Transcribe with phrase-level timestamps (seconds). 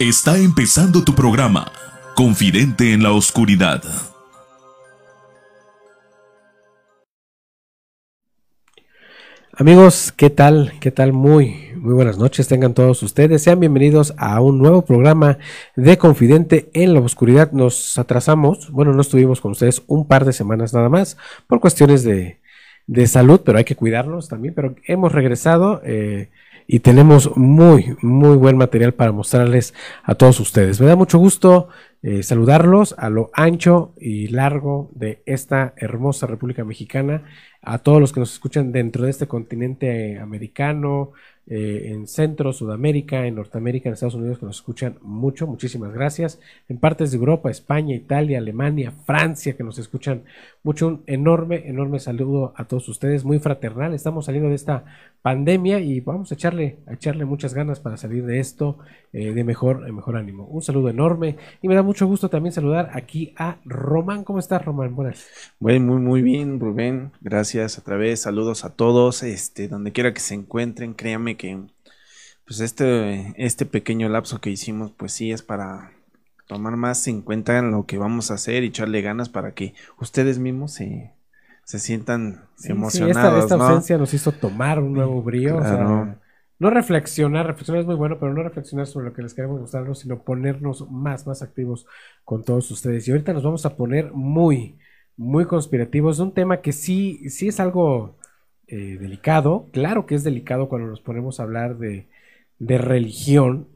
[0.00, 1.70] Está empezando tu programa,
[2.16, 3.80] Confidente en la Oscuridad.
[9.52, 10.72] Amigos, ¿qué tal?
[10.80, 11.12] ¿Qué tal?
[11.12, 12.48] Muy, muy buenas noches.
[12.48, 13.44] Tengan todos ustedes.
[13.44, 15.38] Sean bienvenidos a un nuevo programa
[15.76, 17.52] de Confidente en la Oscuridad.
[17.52, 21.16] Nos atrasamos, bueno, no estuvimos con ustedes un par de semanas nada más
[21.46, 22.40] por cuestiones de,
[22.88, 24.54] de salud, pero hay que cuidarnos también.
[24.54, 25.80] Pero hemos regresado.
[25.84, 26.30] Eh,
[26.66, 30.80] y tenemos muy, muy buen material para mostrarles a todos ustedes.
[30.80, 31.68] Me da mucho gusto
[32.02, 37.24] eh, saludarlos a lo ancho y largo de esta hermosa República Mexicana,
[37.62, 41.12] a todos los que nos escuchan dentro de este continente americano,
[41.46, 46.40] eh, en Centro, Sudamérica, en Norteamérica, en Estados Unidos, que nos escuchan mucho, muchísimas gracias.
[46.68, 50.22] En partes de Europa, España, Italia, Alemania, Francia, que nos escuchan
[50.62, 50.86] mucho.
[50.88, 53.92] Un enorme, enorme saludo a todos ustedes, muy fraternal.
[53.92, 54.84] Estamos saliendo de esta
[55.20, 58.78] pandemia y vamos a echarle, a echarle muchas ganas para salir de esto
[59.12, 60.44] eh, de mejor, mejor ánimo.
[60.46, 64.24] Un saludo enorme y me da mucho gusto también saludar aquí a Román.
[64.24, 64.94] ¿Cómo estás, Román?
[64.96, 65.26] Buenas.
[65.60, 67.12] Muy, muy, muy bien, Rubén.
[67.20, 68.20] Gracias otra vez.
[68.20, 70.94] Saludos a todos, este, donde quiera que se encuentren.
[70.94, 71.58] Créanme que
[72.46, 75.92] pues este, este pequeño lapso que hicimos, pues sí es para
[76.46, 80.38] tomar más en cuenta lo que vamos a hacer y echarle ganas para que ustedes
[80.38, 81.12] mismos se,
[81.64, 83.44] se sientan emocionados.
[83.44, 85.60] esta, ausencia nos hizo tomar un nuevo brío.
[86.58, 90.00] no reflexionar, reflexionar es muy bueno, pero no reflexionar sobre lo que les queremos mostrarnos,
[90.00, 91.86] sino ponernos más, más activos
[92.24, 93.08] con todos ustedes.
[93.08, 94.78] Y ahorita nos vamos a poner muy,
[95.16, 96.18] muy conspirativos.
[96.18, 98.18] Un tema que sí, sí es algo
[98.76, 99.68] eh, delicado.
[99.72, 102.08] Claro que es delicado cuando nos ponemos a hablar de,
[102.58, 103.68] religión,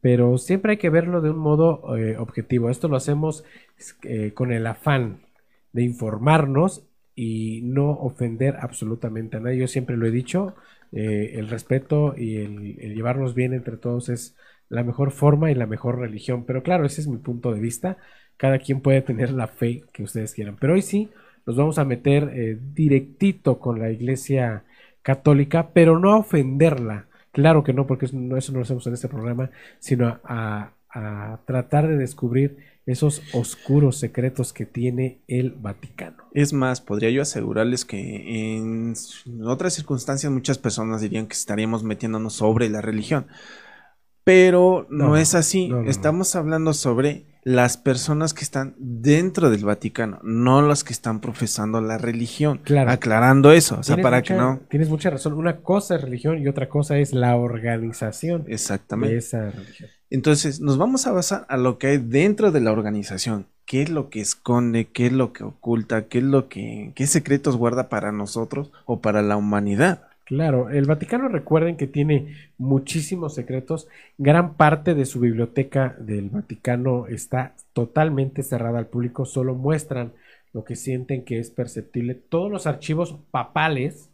[0.00, 2.68] pero siempre hay que verlo de un modo eh, objetivo.
[2.68, 3.44] Esto lo hacemos
[4.02, 5.20] eh, con el afán
[5.72, 6.82] de informarnos
[7.14, 9.58] y no ofender absolutamente a nadie.
[9.58, 10.56] Yo siempre lo he dicho,
[10.90, 14.36] el respeto y el, llevarnos bien entre todos es
[14.68, 16.44] la mejor forma y la mejor religión.
[16.46, 17.96] Pero claro, ese es mi punto de vista.
[18.36, 20.56] Cada quien puede tener la fe que ustedes quieran.
[20.58, 21.10] Pero hoy sí,
[21.46, 24.64] nos vamos a meter eh, directito con la iglesia
[25.02, 27.06] católica, pero no a ofenderla.
[27.32, 30.72] Claro que no, porque eso no, eso no lo hacemos en este programa, sino a,
[31.46, 36.24] tratar de descubrir esos oscuros secretos que tiene el Vaticano.
[36.34, 38.94] Es más, podría yo asegurarles que en
[39.42, 43.26] otras circunstancias muchas personas dirían que estaríamos metiéndonos sobre la religión,
[44.22, 45.72] pero no, es así.
[45.86, 51.80] Estamos hablando sobre las personas que están dentro del Vaticano, no las que están profesando
[51.80, 52.60] la religión.
[52.62, 52.90] Claro.
[52.90, 54.60] Aclarando eso, o sea, para que no.
[54.68, 55.32] Tienes mucha razón.
[55.32, 59.14] Una cosa es religión y otra cosa es la organización Exactamente.
[59.14, 59.90] de esa religión.
[60.10, 63.46] Entonces, nos vamos a basar a lo que hay dentro de la organización.
[63.64, 64.88] ¿Qué es lo que esconde?
[64.88, 66.06] ¿Qué es lo que oculta?
[66.06, 66.92] ¿Qué es lo que.
[66.94, 70.02] qué secretos guarda para nosotros o para la humanidad?
[70.32, 73.86] Claro, el Vaticano recuerden que tiene muchísimos secretos.
[74.16, 80.14] Gran parte de su biblioteca del Vaticano está totalmente cerrada al público, solo muestran
[80.54, 82.14] lo que sienten que es perceptible.
[82.14, 84.08] Todos los archivos papales,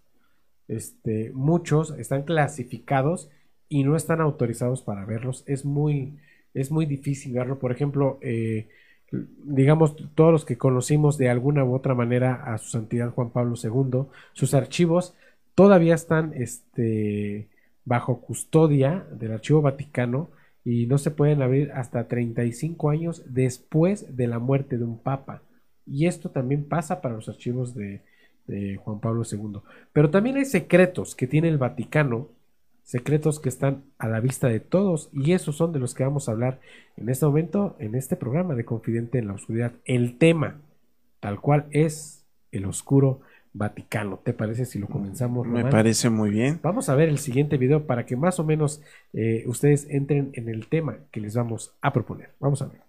[0.66, 3.30] este, muchos están clasificados
[3.68, 5.44] y no están autorizados para verlos.
[5.46, 6.18] Es muy,
[6.52, 7.60] es muy difícil verlo.
[7.60, 8.66] Por ejemplo, eh,
[9.12, 13.54] digamos, todos los que conocimos de alguna u otra manera a su santidad Juan Pablo
[13.62, 15.14] II, sus archivos
[15.58, 17.48] todavía están este,
[17.84, 20.30] bajo custodia del Archivo Vaticano
[20.64, 25.42] y no se pueden abrir hasta 35 años después de la muerte de un papa.
[25.84, 28.04] Y esto también pasa para los archivos de,
[28.84, 29.58] Juan Pablo II.
[29.92, 32.28] Pero también hay secretos que tiene el Vaticano,
[32.84, 36.28] secretos que están a la vista de todos, y esos son de los que vamos
[36.28, 36.60] a hablar
[36.96, 39.72] en este momento, en este programa de Confidente en la Oscuridad.
[39.84, 40.60] El tema,
[41.18, 44.20] tal cual es el oscuro Vaticano.
[44.22, 45.46] ¿Te parece si lo comenzamos?
[45.46, 46.60] Me parece muy bien.
[46.62, 48.82] Vamos a ver el siguiente video para que más o menos
[49.12, 52.30] eh, ustedes entren en el tema que les vamos a proponer.
[52.40, 52.80] Vamos a ver.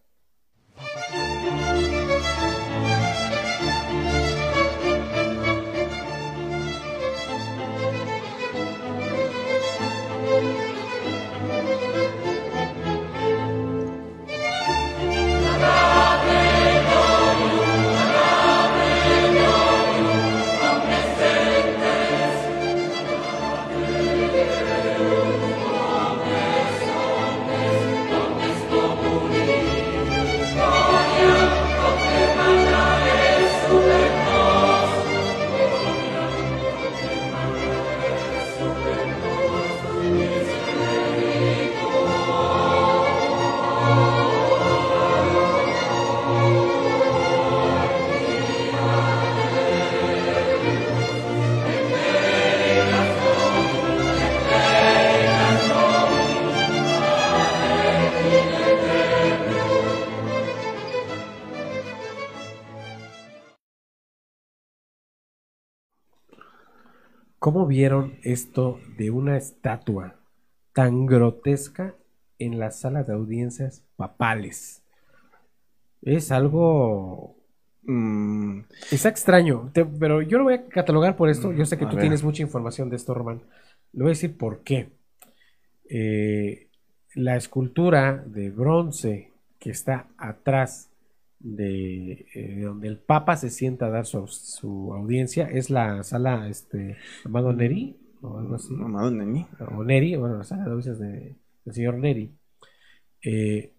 [67.59, 70.15] ¿Cómo vieron esto de una estatua
[70.71, 71.93] tan grotesca
[72.37, 74.81] en la sala de audiencias papales?
[76.01, 77.35] Es algo...
[77.83, 78.61] Mm,
[78.91, 81.51] Es extraño, te- pero yo lo voy a catalogar por esto.
[81.51, 82.03] Yo sé que A tú ver.
[82.03, 83.41] tienes mucha información de esto, Román.
[83.91, 84.91] Le voy a decir por qué.
[85.89, 86.69] Eh,
[87.13, 90.88] la escultura de bronce que está atrás
[91.39, 96.49] de eh, donde el Papa se sienta a dar su, su audiencia es la sala
[96.49, 98.73] este, Amado Neri o algo así.
[98.73, 99.45] Amado Neni.
[99.77, 102.31] O Neri, bueno, la sala de audiencias de- del señor Neri.
[103.23, 103.73] Eh,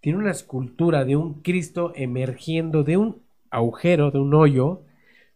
[0.00, 4.82] tiene una escultura de un Cristo emergiendo de un agujero, de un hoyo,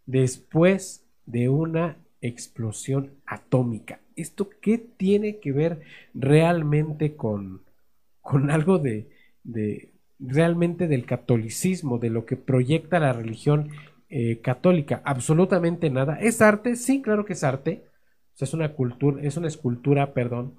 [0.06, 4.00] después de una explosión atómica.
[4.17, 5.82] ¿Esto qué tiene que ver
[6.15, 7.62] realmente con,
[8.21, 9.09] con algo de,
[9.43, 9.94] de-
[10.26, 13.71] realmente del catolicismo, de lo que proyecta la religión
[14.09, 15.03] eh, católica?
[15.05, 16.19] Absolutamente nada.
[16.21, 16.76] ¿Es arte?
[16.76, 17.85] Sí, claro que es arte.
[18.35, 20.55] O sea, es una cultura, es una escultura, perdón,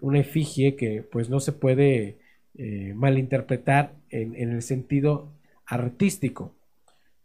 [0.00, 2.18] una efigie que pues no se puede
[2.56, 5.32] eh, malinterpretar en, en el sentido
[5.66, 6.54] artístico.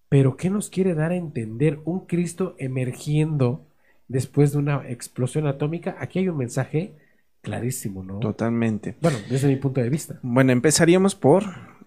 [0.10, 3.66] Pero ¿qué nos quiere dar a entender un Cristo emergiendo
[4.08, 5.96] después de una explosión atómica?
[6.00, 6.94] Aquí hay un mensaje
[7.42, 8.20] clarísimo, ¿no?
[8.20, 8.96] Totalmente.
[9.02, 10.20] Bueno, desde mi punto de vista.
[10.24, 11.44] Bueno, empezaríamos por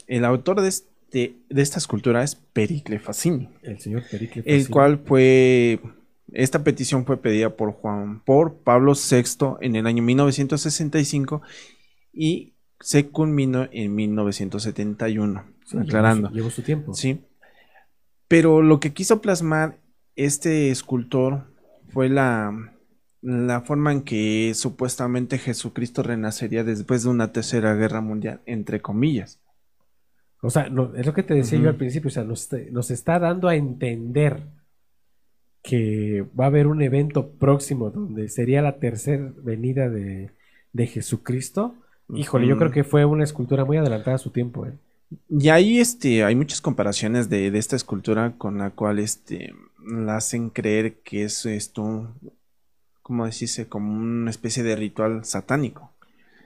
[0.06, 4.72] el autor de, este, de esta escultura es Pericle Facini, El señor Pericle el Facini.
[4.72, 5.80] cual fue
[6.32, 11.40] esta petición fue pedida por Juan por Pablo VI en el año 1965
[12.12, 16.28] y se culminó en 1971, Sí, aclarando.
[16.28, 16.94] Llevó, su- llevó su tiempo.
[16.94, 17.20] Sí.
[18.28, 19.78] Pero lo que quiso plasmar
[20.16, 21.44] este escultor
[21.88, 22.52] fue la,
[23.22, 29.40] la forma en que supuestamente Jesucristo renacería después de una tercera guerra mundial, entre comillas.
[30.42, 32.90] O sea, no, es lo que te decía yo al principio, o sea, nos, nos
[32.90, 34.42] está dando a entender
[35.62, 40.30] que va a haber un evento próximo donde sería la tercera venida de,
[40.72, 41.74] de Jesucristo.
[42.14, 44.66] Híjole, yo creo que fue una escultura muy adelantada a su tiempo.
[44.66, 44.74] ¿eh?
[45.28, 49.54] Y ahí este, hay muchas comparaciones de, de esta escultura con la cual este,
[49.84, 52.14] la hacen creer que es esto,
[53.02, 53.68] ¿cómo decirse?
[53.68, 55.90] Como una especie de ritual satánico.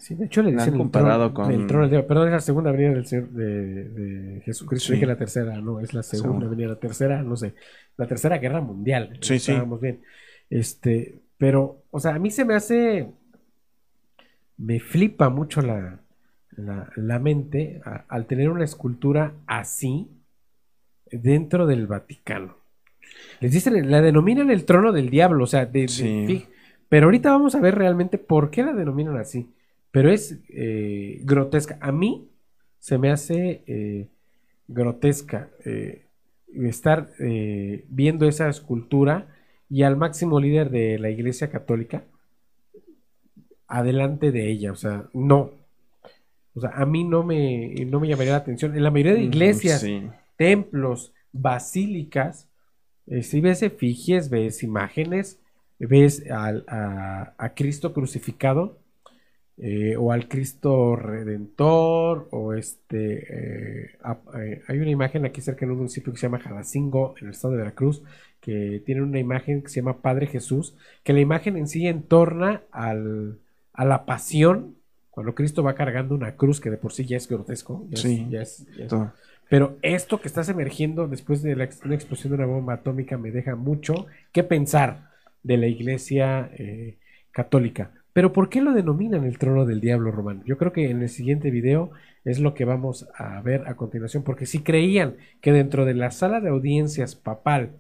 [0.01, 2.09] Sí, de hecho le han dicen el comparado trono- con- el trono del diablo.
[2.09, 4.87] Perdón, es la segunda venida del Señor de, de Jesucristo.
[4.89, 4.93] Sí.
[4.95, 6.49] Dije la tercera, no, es la segunda Segunda.
[6.49, 7.55] venida, la tercera, no sé,
[7.97, 9.19] la tercera guerra mundial.
[9.21, 9.53] Sí, sí.
[9.53, 10.01] Estábamos bien.
[10.49, 13.11] Este, pero, o sea, a mí se me hace,
[14.57, 16.01] me flipa mucho la,
[16.57, 20.09] la, la mente a- al tener una escultura así
[21.11, 22.57] dentro del Vaticano.
[23.41, 26.27] Les dicen, la denominan el trono del diablo, o sea, de, de- Sí.
[26.27, 26.47] fij-
[26.89, 29.51] pero ahorita vamos a ver realmente por qué la denominan así.
[29.91, 31.79] Pero es eh, grotesca.
[31.81, 32.29] A mí
[32.79, 34.09] se me hace eh,
[34.69, 36.07] grotesca eh,
[36.55, 39.29] estar eh, viendo esa escultura
[39.69, 42.05] y al máximo líder de la Iglesia Católica
[43.69, 44.73] adelante de ella.
[44.73, 45.53] O sea, no.
[46.55, 48.77] O sea, a mí no me, no me llamaría la atención.
[48.77, 50.03] En la mayoría de iglesias, Sí.
[50.37, 52.49] templos, basílicas,
[53.07, 55.39] eh, si ves efigies, ves imágenes,
[55.79, 58.79] ves al- a, a Cristo crucificado
[59.63, 63.27] eh, o al Cristo Redentor o este
[63.85, 67.15] eh, a- eh, hay una imagen aquí cerca en un municipio que se llama Jalacingo
[67.21, 68.03] en el estado de Veracruz
[68.41, 70.75] que tiene una imagen que se llama Padre Jesús
[71.05, 73.39] que la imagen en sí entorna al,
[73.75, 74.77] a la pasión
[75.11, 78.01] cuando Cristo va cargando una cruz que de por sí ya es grotesco ya es-
[78.01, 78.27] Sí.
[78.31, 79.13] ya es- ya es- todo.
[79.51, 83.31] pero esto que estás emergiendo después de la una explosión de una bomba atómica me
[83.31, 85.11] deja mucho que pensar
[85.43, 86.97] de la iglesia eh,
[87.31, 87.91] católica.
[88.13, 90.43] Pero ¿por qué lo denominan el trono del diablo romano?
[90.45, 91.91] Yo creo que en el siguiente video
[92.25, 96.11] es lo que vamos a ver a continuación, porque si creían que dentro de la
[96.11, 97.77] sala de audiencias papal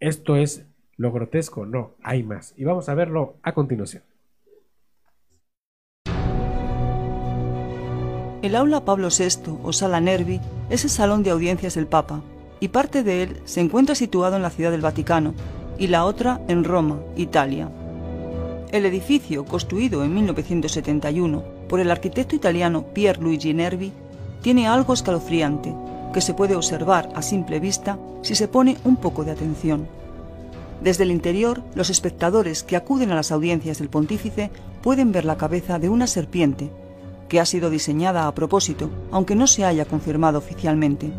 [0.00, 2.54] esto es lo grotesco, no, hay más.
[2.56, 4.02] Y vamos a verlo a continuación.
[8.42, 12.22] El aula Pablo VI o Sala Nervi es el salón de audiencias del Papa,
[12.60, 15.34] y parte de él se encuentra situado en la ciudad del Vaticano
[15.78, 17.70] y la otra en Roma, Italia.
[18.70, 23.92] El edificio, construido en 1971 por el arquitecto italiano Pier Luigi Nervi,
[24.42, 25.74] tiene algo escalofriante
[26.12, 29.88] que se puede observar a simple vista si se pone un poco de atención.
[30.82, 34.50] Desde el interior, los espectadores que acuden a las audiencias del pontífice
[34.82, 36.70] pueden ver la cabeza de una serpiente
[37.28, 41.10] que ha sido diseñada a propósito, aunque no se haya confirmado oficialmente.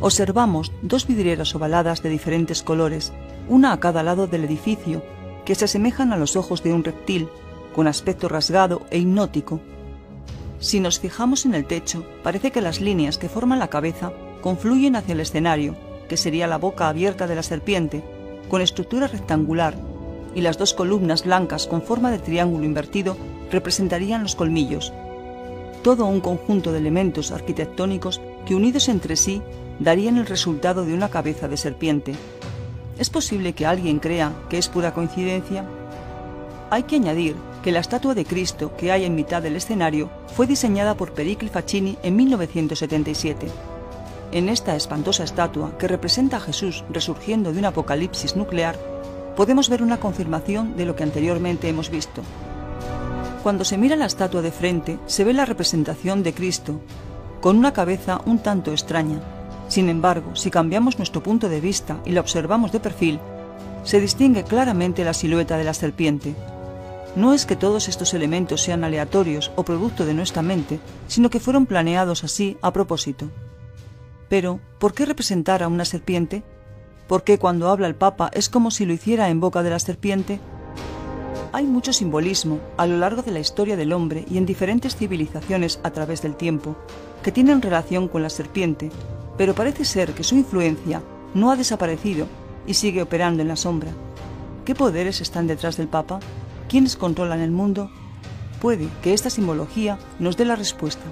[0.00, 3.12] Observamos dos vidrieras ovaladas de diferentes colores,
[3.48, 5.02] una a cada lado del edificio,
[5.50, 7.28] que se asemejan a los ojos de un reptil,
[7.74, 9.58] con aspecto rasgado e hipnótico.
[10.60, 14.94] Si nos fijamos en el techo, parece que las líneas que forman la cabeza confluyen
[14.94, 15.74] hacia el escenario,
[16.08, 18.04] que sería la boca abierta de la serpiente,
[18.48, 19.74] con estructura rectangular,
[20.36, 23.16] y las dos columnas blancas con forma de triángulo invertido
[23.50, 24.92] representarían los colmillos.
[25.82, 29.42] Todo un conjunto de elementos arquitectónicos que unidos entre sí
[29.80, 32.14] darían el resultado de una cabeza de serpiente.
[33.00, 35.64] ¿Es posible que alguien crea que es pura coincidencia?
[36.68, 40.46] Hay que añadir que la estatua de Cristo que hay en mitad del escenario fue
[40.46, 43.46] diseñada por Pericli Facchini en 1977.
[44.32, 48.78] En esta espantosa estatua, que representa a Jesús resurgiendo de un apocalipsis nuclear,
[49.34, 52.20] podemos ver una confirmación de lo que anteriormente hemos visto.
[53.42, 56.78] Cuando se mira la estatua de frente, se ve la representación de Cristo,
[57.40, 59.22] con una cabeza un tanto extraña.
[59.70, 63.20] Sin embargo, si cambiamos nuestro punto de vista y la observamos de perfil,
[63.84, 66.34] se distingue claramente la silueta de la serpiente,
[67.16, 71.40] no es que todos estos elementos sean aleatorios o producto de nuestra mente, sino que
[71.40, 73.28] fueron planeados así a propósito.
[74.28, 76.42] Pero, ¿por qué representar a una serpiente?
[77.08, 79.78] ¿Por qué cuando habla el Papa es como si lo hiciera en boca de la
[79.78, 80.40] serpiente?
[81.52, 85.78] Hay mucho simbolismo a lo largo de la historia del hombre y en diferentes civilizaciones
[85.84, 86.76] a través del tiempo
[87.22, 88.90] que tienen relación con la serpiente,
[89.40, 92.26] pero parece ser que su influencia no ha desaparecido
[92.66, 93.90] y sigue operando en la sombra.
[94.66, 96.20] ¿Qué poderes están detrás del Papa?
[96.68, 97.90] ¿Quiénes controlan el mundo?
[98.60, 101.02] Puede que esta simbología nos dé la respuesta.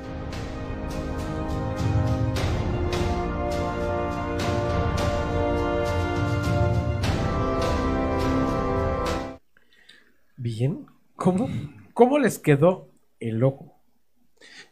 [10.36, 10.84] Bien,
[11.16, 11.48] ¿cómo,
[11.94, 13.80] cómo les quedó el ojo?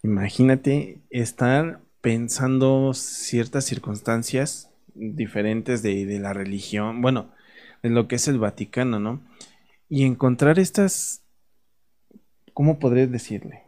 [0.03, 7.33] Imagínate estar pensando ciertas circunstancias diferentes de, de la religión, bueno,
[7.83, 9.21] de lo que es el Vaticano, ¿no?
[9.89, 11.25] Y encontrar estas,
[12.55, 13.65] ¿cómo podré decirle?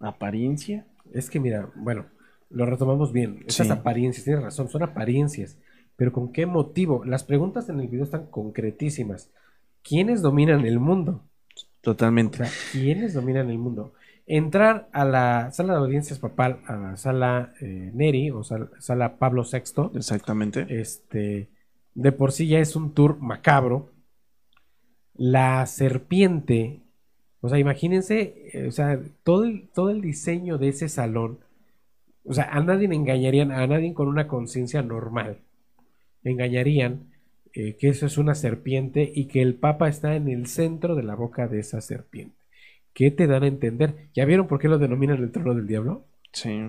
[0.00, 0.86] ¿Apariencia?
[1.12, 2.06] Es que mira, bueno,
[2.48, 3.44] lo retomamos bien.
[3.46, 3.72] Esas Sí.
[3.74, 5.58] apariencias, tienes razón, son apariencias.
[5.96, 7.04] Pero ¿con qué motivo?
[7.04, 9.28] Las preguntas en el video están concretísimas.
[9.82, 11.12] ¿Quiénes dominan el mundo?
[11.14, 11.22] O
[11.82, 12.38] Totalmente.
[12.38, 13.92] sea, ¿quiénes dominan el mundo?
[14.26, 19.16] Entrar a la sala de audiencias papal, a la sala eh, Neri o sal- sala
[19.18, 20.66] Pablo VI, Exactamente.
[20.80, 21.48] este,
[21.94, 23.90] de por sí ya es un tour macabro.
[25.14, 26.80] La serpiente,
[27.40, 31.38] o sea, imagínense, eh, o sea, todo el, todo el diseño de ese salón,
[32.24, 35.38] o sea, a nadie le engañarían, a nadie con una conciencia normal,
[36.24, 37.10] engañarían
[37.52, 41.02] eh, que eso es una serpiente y que el Papa está en el centro de
[41.02, 42.36] la boca de esa serpiente.
[42.94, 44.08] ¿Qué te dan a entender?
[44.14, 46.04] ¿Ya vieron por qué lo denominan el trono del diablo?
[46.32, 46.60] Sí.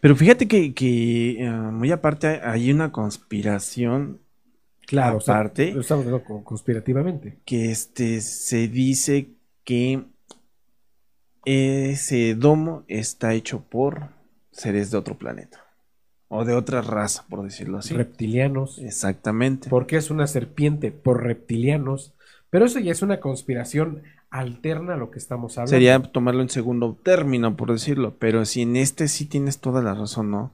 [0.00, 4.20] Pero fíjate que, que, eh, muy aparte hay una conspiración
[4.86, 7.36] Claro, o sea, Aparte- lo estamos co- conspirativamente.
[7.44, 9.28] que este se dice
[9.64, 10.02] que
[11.44, 14.08] ese domo está hecho por
[14.50, 15.64] seres de otro planeta
[16.28, 17.94] o de otra raza, por decirlo así.
[17.94, 18.78] Reptilianos.
[18.78, 19.70] Exactamente.
[19.70, 20.90] ¿Por qué es una serpiente?
[20.90, 22.14] Por reptilianos.
[22.50, 25.70] Pero eso ya es una conspiración alterna a lo que estamos hablando.
[25.70, 29.94] Sería tomarlo en segundo término, por decirlo, pero si en este sí tienes toda la
[29.94, 30.52] razón, ¿no?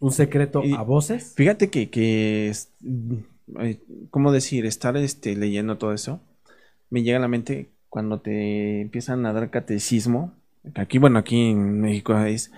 [0.00, 1.34] un secreto Y- a voces.
[1.36, 2.72] Fíjate que, que es-
[3.60, 3.80] eh,
[4.10, 4.64] ¿cómo decir?
[4.64, 6.22] Estar este, leyendo todo eso,
[6.88, 10.32] me llega a la mente cuando te empiezan a dar catecismo.
[10.74, 12.50] Aquí, bueno, aquí en México es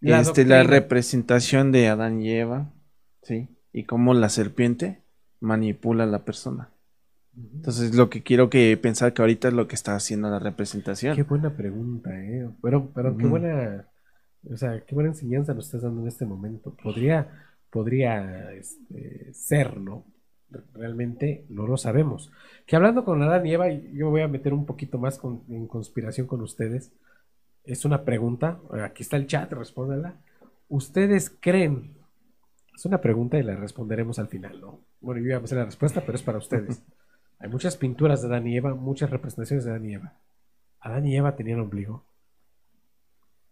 [0.00, 2.72] La este, la representación de Adán y Eva,
[3.22, 3.48] ¿sí?
[3.72, 5.02] Y cómo la serpiente
[5.40, 6.70] manipula a la persona.
[7.36, 11.16] Entonces, lo que quiero que pensar que ahorita es lo que está haciendo la representación.
[11.16, 12.48] Qué buena pregunta, ¿eh?
[12.62, 13.86] Pero, pero qué buena,
[14.50, 16.74] o sea, qué buena enseñanza nos estás dando en este momento.
[16.82, 17.28] Podría,
[17.70, 20.04] podría este, ser, ¿no?
[20.74, 22.32] Realmente no lo sabemos.
[22.66, 25.66] Que hablando con Adán y Eva, yo voy a meter un poquito más con- en
[25.68, 26.92] conspiración con ustedes.
[27.64, 30.16] Es una pregunta, aquí está el chat, respóndala.
[30.68, 31.92] ¿Ustedes creen?
[32.74, 34.80] Es una pregunta y la responderemos al final, ¿no?
[35.00, 36.82] Bueno, yo iba a hacer la respuesta, pero es para ustedes.
[37.40, 40.12] Hay muchas pinturas de Adán y Eva, muchas representaciones de Adán y Eva.
[40.80, 42.04] ¿Adán y Eva tenían ombligo?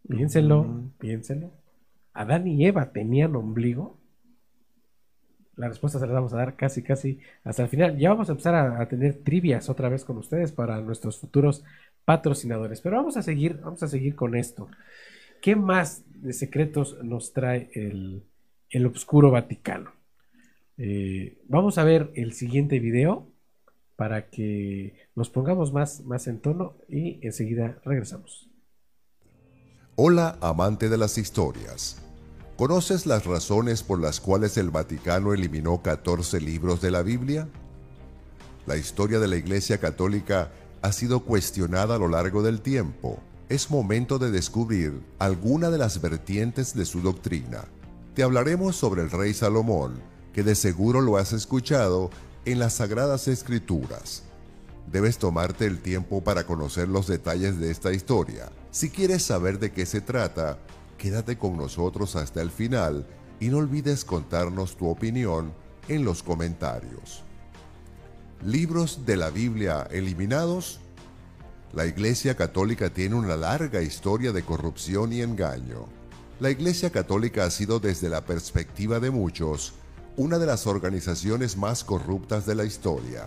[0.09, 0.91] Piénsenlo, Mm.
[0.99, 1.51] piénsenlo.
[2.13, 3.99] ¿Adán y Eva tenían ombligo?
[5.57, 7.99] La respuesta se la vamos a dar casi, casi hasta el final.
[7.99, 11.65] Ya vamos a empezar a, a tener trivias otra vez con ustedes para nuestros futuros
[12.05, 12.81] patrocinadores.
[12.81, 14.69] Pero vamos a seguir, vamos a seguir con esto.
[15.43, 18.23] ¿Qué más de secretos nos trae el,
[18.71, 19.93] el Obscuro Vaticano?
[20.77, 23.27] Eh, vamos a ver el siguiente video
[23.99, 28.49] para que nos pongamos más, más en tono y enseguida regresamos.
[29.97, 32.01] Hola amante de las historias.
[32.57, 37.49] ¿Conoces las razones por las cuales el Vaticano eliminó 14 libros de la Biblia?
[38.67, 43.19] La historia de la Iglesia Católica ha sido cuestionada a lo largo del tiempo.
[43.49, 47.65] Es momento de descubrir alguna de las vertientes de su doctrina.
[48.15, 50.01] Te hablaremos sobre el rey Salomón,
[50.33, 52.11] que de seguro lo has escuchado
[52.53, 54.23] en las Sagradas Escrituras.
[54.91, 58.51] Debes tomarte el tiempo para conocer los detalles de esta historia.
[58.71, 60.59] Si quieres saber de qué se trata,
[60.97, 63.07] quédate con nosotros hasta el final
[63.39, 65.53] y no olvides contarnos tu opinión
[65.89, 67.23] en los comentarios.
[68.43, 70.81] ¿Libros de la Biblia eliminados?
[71.75, 75.85] La Iglesia Católica tiene una larga historia de corrupción y engaño.
[76.41, 79.75] La Iglesia Católica ha sido desde la perspectiva de muchos
[80.19, 83.27] una de las organizaciones más corruptas de la historia.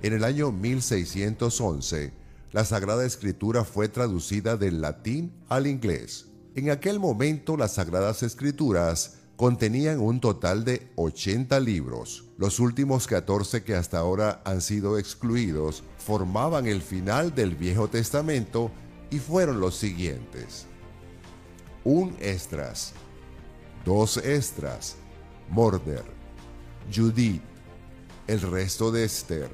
[0.00, 2.10] En el año 1611,
[2.52, 6.24] la Sagrada Escritura fue traducida del latín al inglés.
[6.54, 12.24] En aquel momento las Sagradas Escrituras contenían un total de 80 libros.
[12.38, 18.70] Los últimos 14 que hasta ahora han sido excluidos formaban el final del Viejo Testamento
[19.10, 20.64] y fueron los siguientes.
[21.84, 22.94] Un Estras,
[23.84, 24.96] dos Estras,
[25.48, 26.04] Morder,
[26.94, 27.42] Judith,
[28.26, 29.50] el resto de Esther,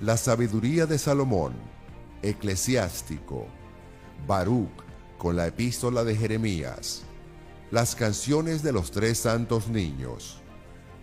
[0.00, 1.54] la sabiduría de Salomón,
[2.22, 3.46] Eclesiástico,
[4.26, 4.70] Baruch
[5.18, 7.02] con la epístola de Jeremías,
[7.70, 10.40] las canciones de los tres santos niños,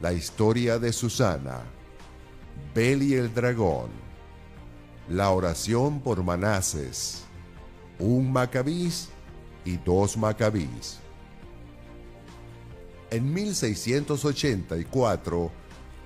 [0.02, 1.62] la historia de Susana,
[2.74, 3.90] Bel el dragón,
[5.10, 7.24] la oración por Manases,
[8.00, 9.10] un Macabís
[9.66, 11.03] y dos Macabís.
[13.14, 15.52] En 1684,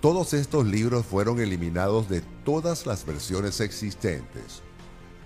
[0.01, 4.61] todos estos libros fueron eliminados de todas las versiones existentes.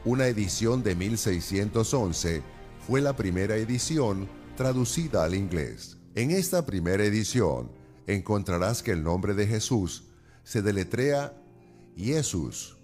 [0.06, 2.44] Una edición de 1611
[2.86, 5.98] fue la primera edición traducida al inglés.
[6.14, 7.72] En esta primera edición
[8.06, 10.04] encontrarás que el nombre de Jesús
[10.44, 11.34] se deletrea
[11.98, 12.78] Jesús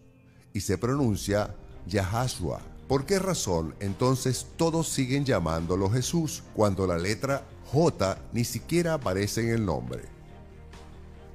[0.54, 2.64] y se pronuncia Yahashua.
[2.88, 9.42] ¿Por qué razón entonces todos siguen llamándolo Jesús cuando la letra J ni siquiera aparece
[9.42, 10.04] en el nombre?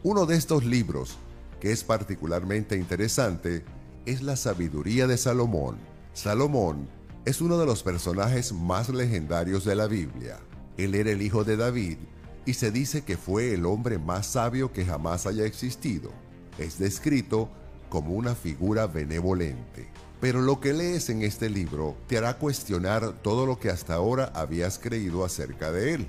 [0.02, 1.18] Uno de estos libros,
[1.60, 3.64] que es particularmente interesante,
[4.06, 5.76] es la sabiduría de Salomón.
[6.14, 6.88] Salomón
[7.26, 10.40] es uno de los personajes más legendarios de la Biblia.
[10.78, 11.98] Él era el hijo de David
[12.46, 16.10] y se dice que fue el hombre más sabio que jamás haya existido.
[16.58, 17.50] Es descrito
[17.90, 19.86] como una figura benevolente.
[20.18, 24.32] Pero lo que lees en este libro te hará cuestionar todo lo que hasta ahora
[24.34, 26.08] habías creído acerca de él.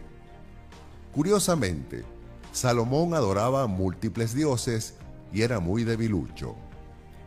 [1.13, 2.03] Curiosamente,
[2.51, 4.95] Salomón adoraba a múltiples dioses
[5.31, 6.55] y era muy debilucho.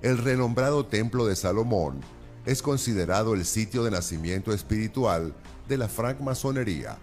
[0.02, 2.00] El renombrado templo de Salomón
[2.46, 5.34] es considerado el sitio de nacimiento espiritual
[5.68, 6.98] de la francmasonería,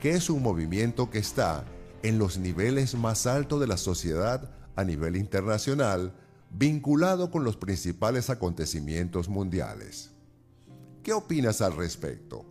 [0.00, 1.64] que es un movimiento que está
[2.04, 6.14] en los niveles más altos de la sociedad a nivel internacional,
[6.50, 10.10] vinculado con los principales acontecimientos mundiales.
[11.02, 12.44] ¿Qué opinas al respecto?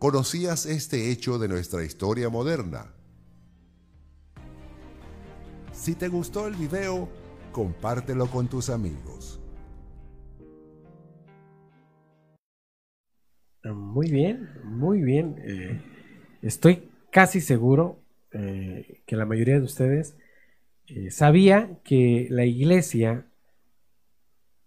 [0.00, 2.95] ¿Conocías este hecho de nuestra historia moderna?
[5.76, 7.06] Si te gustó el video,
[7.52, 9.38] compártelo con tus amigos.
[13.62, 15.36] Muy bien, muy bien.
[15.44, 15.80] Eh,
[16.42, 18.00] estoy casi seguro
[18.32, 20.16] eh, que la mayoría de ustedes
[20.88, 23.26] eh, sabía que la iglesia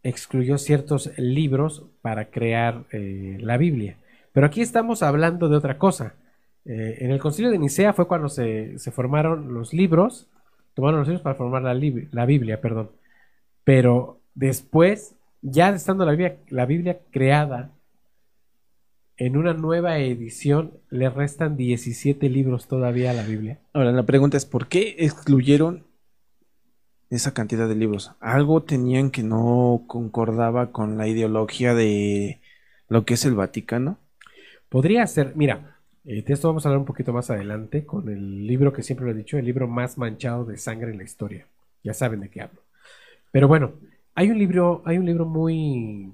[0.03, 3.97] excluyó ciertos libros para crear la Biblia.
[4.31, 6.13] Pero aquí estamos hablando de otra cosa.
[6.65, 10.29] en el concilio de Nicea fue cuando se, formaron los libros,
[10.73, 12.91] tomaron los libros para formar la, la Biblia, perdón.
[13.63, 17.71] Pero después, ya estando la Biblia, la Biblia creada,
[19.19, 23.59] en una nueva edición le restan 17 libros todavía a la Biblia.
[23.73, 25.85] Ahora, la pregunta es, ¿por qué excluyeron
[27.09, 28.13] esa cantidad de libros?
[28.21, 32.39] ¿Algo tenían que no concordaba con la ideología de
[32.87, 33.97] lo que es el Vaticano?
[34.69, 35.78] Podría ser, mira,
[36.17, 39.05] eh, de esto vamos a hablar un poquito más adelante con el libro que siempre
[39.05, 41.45] lo he dicho, el libro más manchado de sangre en la historia.
[41.83, 42.61] Ya saben de qué hablo.
[43.31, 43.73] Pero bueno,
[44.15, 46.13] hay un libro, hay un libro muy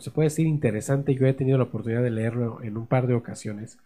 [0.00, 3.14] se puede decir interesante, yo he tenido la oportunidad de leerlo en un par de
[3.14, 3.78] ocasiones,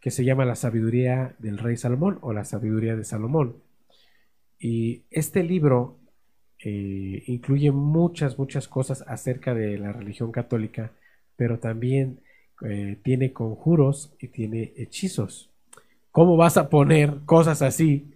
[0.00, 3.56] que se llama La sabiduría del rey Salomón o La sabiduría de Salomón.
[4.58, 5.98] Y este libro
[6.64, 10.92] eh, incluye muchas, muchas cosas acerca de la religión católica,
[11.36, 12.20] pero también
[12.62, 15.50] eh, tiene conjuros y tiene hechizos.
[16.10, 18.14] ¿Cómo vas a poner cosas así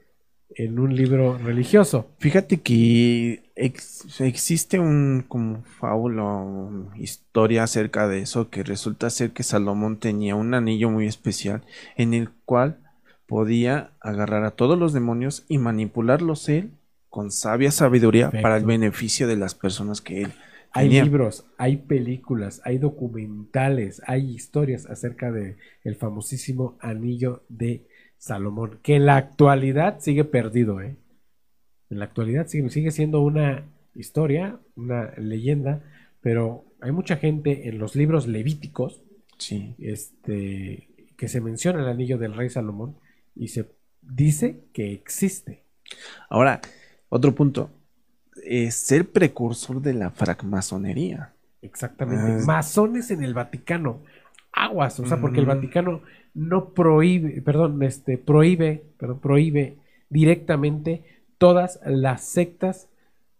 [0.54, 2.06] en un libro religioso?
[2.18, 6.42] Fíjate que existe un como fábula
[6.96, 11.62] historia acerca de eso que resulta ser que Salomón tenía un anillo muy especial
[11.96, 12.78] en el cual
[13.26, 16.70] podía agarrar a todos los demonios y manipularlos él
[17.10, 20.32] con sabia sabiduría para el beneficio de las personas que él
[20.72, 27.86] hay libros, hay películas, hay documentales, hay historias acerca de el famosísimo anillo de
[28.18, 30.96] Salomón, que en la actualidad sigue perdido, ¿eh?
[31.88, 35.82] En la actualidad sigue, sigue siendo una historia, una leyenda,
[36.20, 39.02] pero hay mucha gente en los libros levíticos
[39.38, 39.74] Sí.
[39.78, 42.96] este, que se menciona el anillo del rey Salomón
[43.34, 43.70] y se
[44.02, 45.64] dice que existe.
[46.28, 46.60] Ahora,
[47.08, 47.70] otro punto.
[48.44, 51.32] Es ser precursor de la francmasonería.
[51.62, 52.42] Exactamente.
[52.42, 52.44] Ah.
[52.46, 54.00] Masones en el Vaticano.
[54.52, 55.48] Aguas, o sea, porque el Mm.
[55.50, 56.00] Vaticano
[56.34, 59.76] no prohíbe, perdón, este, prohíbe, perdón, prohíbe
[60.08, 61.04] directamente
[61.38, 62.88] todas las sectas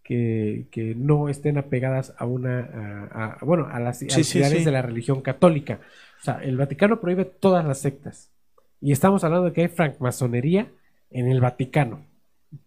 [0.05, 2.61] que, que no estén apegadas a una,
[3.13, 4.07] a- a- bueno, a las, sí.
[4.41, 5.81] de la religión católica.
[6.21, 8.31] O sea, el Vaticano prohíbe todas las sectas.
[8.81, 10.69] Y estamos hablando de que hay francmasonería
[11.11, 12.01] en el Vaticano.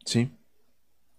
[0.06, 0.30] Sí.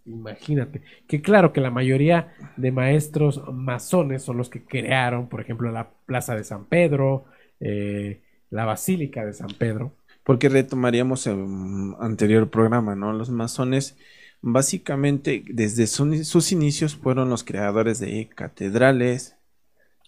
[0.07, 0.83] Imagínate.
[1.09, 5.91] Que claro que la mayoría de maestros masones son los que crearon, por ejemplo, la
[6.07, 7.25] Plaza de San Pedro,
[7.61, 9.97] eh, la Basílica de San Pedro.
[10.25, 13.13] Porque retomaríamos el mm, anterior programa, ¿no?
[13.13, 13.97] Los masones,
[14.43, 19.37] básicamente, desde su- sus inicios fueron los creadores de catedrales.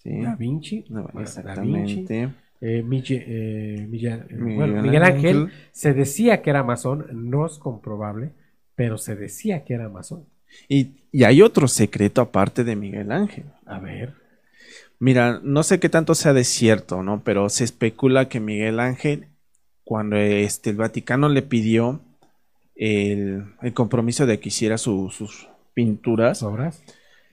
[0.02, 0.10] ¿sí?
[0.20, 2.34] Da Vinci, No, bueno, Da Vinci, exactamente.
[2.60, 2.82] eh,
[3.20, 5.52] eh, eh, Miguel bueno, Miguel Ángel Ángel.
[5.72, 8.32] se decía que era masón, no es comprobable,
[8.76, 10.24] pero se decía que era masón.
[10.68, 13.44] Y, y hay otro secreto aparte de Miguel Ángel.
[13.66, 14.14] A ver,
[14.98, 17.20] Mira, no sé qué tanto sea de cierto, ¿no?
[17.22, 19.26] Pero se especula que Miguel Ángel,
[19.84, 22.00] cuando este, el Vaticano le pidió
[22.76, 26.82] el, el compromiso de que hiciera su- sus pinturas, obras.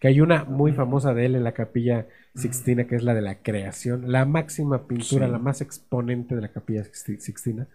[0.01, 3.21] Que hay una muy famosa de él en la capilla Sixtina, que es la de
[3.21, 5.31] la creación, la máxima pintura, Sí.
[5.31, 7.67] la más exponente de la capilla Sixti- Sixtina.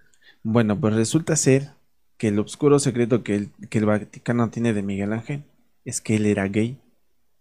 [0.42, 1.68] bueno, pues resulta ser
[2.18, 5.44] que el oscuro secreto que el, que el Vaticano tiene de Miguel Ángel
[5.84, 6.78] es que él era gay,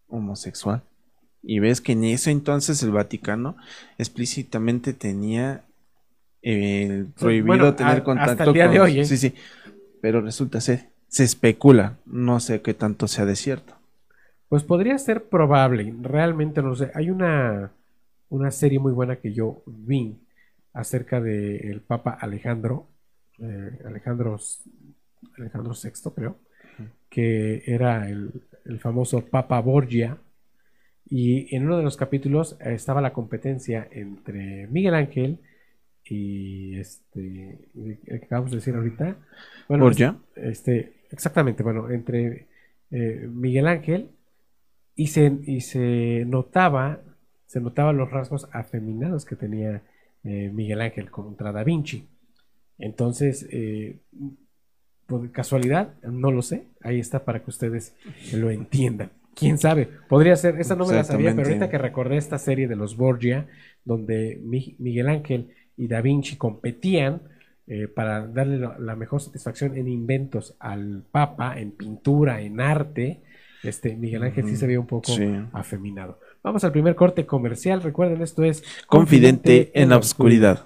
[0.07, 0.83] homosexual.
[1.43, 3.57] Y ves que en ese entonces el Vaticano
[3.97, 5.63] explícitamente tenía
[6.41, 8.73] eh, prohibido bueno, tener a- contacto hasta el día con...
[8.73, 9.05] de hoy, ¿eh?
[9.05, 9.33] Sí, sí.
[10.01, 13.75] Pero resulta ser, se especula, no sé qué tanto sea de cierto.
[14.49, 16.91] Pues podría ser probable, realmente no sé.
[16.93, 17.71] Hay una,
[18.29, 20.15] una serie muy buena que yo vi
[20.73, 22.87] acerca del Papa Alejandro,
[23.39, 24.37] eh, Alejandro,
[25.37, 26.39] Alejandro VI, creo,
[27.09, 28.31] que era el,
[28.65, 30.17] el famoso Papa Borgia.
[31.09, 35.39] Y en uno de los capítulos estaba la competencia entre Miguel Ángel
[36.09, 39.17] y este, el que acabamos de decir ahorita.
[39.67, 40.17] Bueno, Borgia.
[40.35, 42.47] este, exactamente, bueno, entre
[42.91, 44.11] eh, Miguel Ángel
[44.95, 47.01] y se, y se notaba,
[47.45, 49.81] se notaban los rasgos afeminados que tenía
[50.23, 52.07] eh, Miguel Ángel contra Da Vinci.
[52.79, 53.99] Entonces, eh,
[55.05, 57.95] por casualidad, no lo sé, ahí está para que ustedes
[58.33, 59.11] lo entiendan.
[59.35, 59.87] ¿Quién sabe?
[60.09, 62.97] Podría ser, esa no me la sabía, pero ahorita que recordé esta serie de los
[62.97, 63.47] Borgia,
[63.85, 67.21] donde Mi- Miguel Ángel y Da Vinci competían
[67.67, 73.21] eh, para darle la, mejor satisfacción en inventos al Papa, en pintura, en arte,
[73.63, 75.27] este Miguel Ángel sí se veía un poco Sí.
[75.53, 76.19] afeminado.
[76.43, 77.81] Vamos al primer corte comercial.
[77.83, 80.65] Recuerden, esto es Confidente en la oscuridad.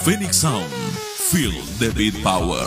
[0.00, 2.66] Phoenix Sound, feel the beat power.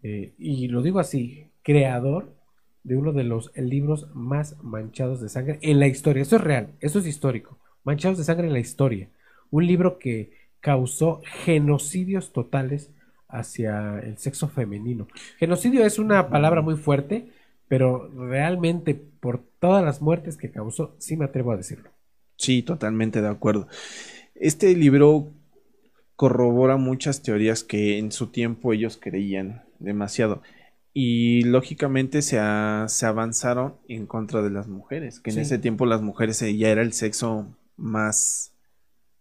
[0.04, 2.41] eh, y lo digo así, creador
[2.84, 6.24] de uno de los libros más manchados de sangre en la historia.
[6.24, 7.58] Eso es real, eso es histórico.
[7.84, 9.10] Manchados de sangre en la historia.
[9.50, 12.92] Un libro que causó genocidios totales
[13.28, 15.08] hacia el sexo femenino.
[15.38, 17.28] Genocidio es una palabra muy fuerte,
[17.68, 21.90] pero realmente por todas las muertes que causó, sí me atrevo a decirlo.
[22.36, 23.68] Sí, totalmente de acuerdo.
[24.36, 25.32] Este libro
[26.16, 30.42] corrobora muchas teorías que en su tiempo ellos creían demasiado
[30.94, 32.38] y lógicamente se,
[32.88, 36.70] se avanzaron en contra de las mujeres, que en ese tiempo las mujeres eh, ya
[36.70, 38.54] era el sexo más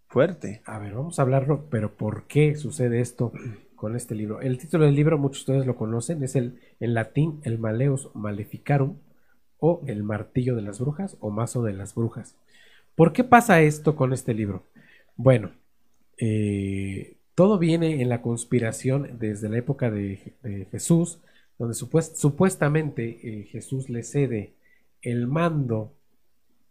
[0.09, 0.63] fuerte.
[0.65, 3.33] A ver, vamos a hablarlo, pero ¿por qué sucede esto
[3.77, 4.41] con este libro?
[4.41, 8.11] El título del libro, muchos de ustedes lo conocen, es el en latín el Maleus
[8.15, 8.97] Maleficarum
[9.59, 12.35] o el martillo de las brujas o mazo de las brujas.
[12.97, 14.65] ¿Por qué pasa esto con este libro?
[15.17, 15.53] Bueno,
[16.19, 21.21] eh, todo viene en la conspiración desde la época de, de Jesús,
[21.61, 24.55] donde supuestamente eh, Jesús le cede
[25.03, 25.93] el mando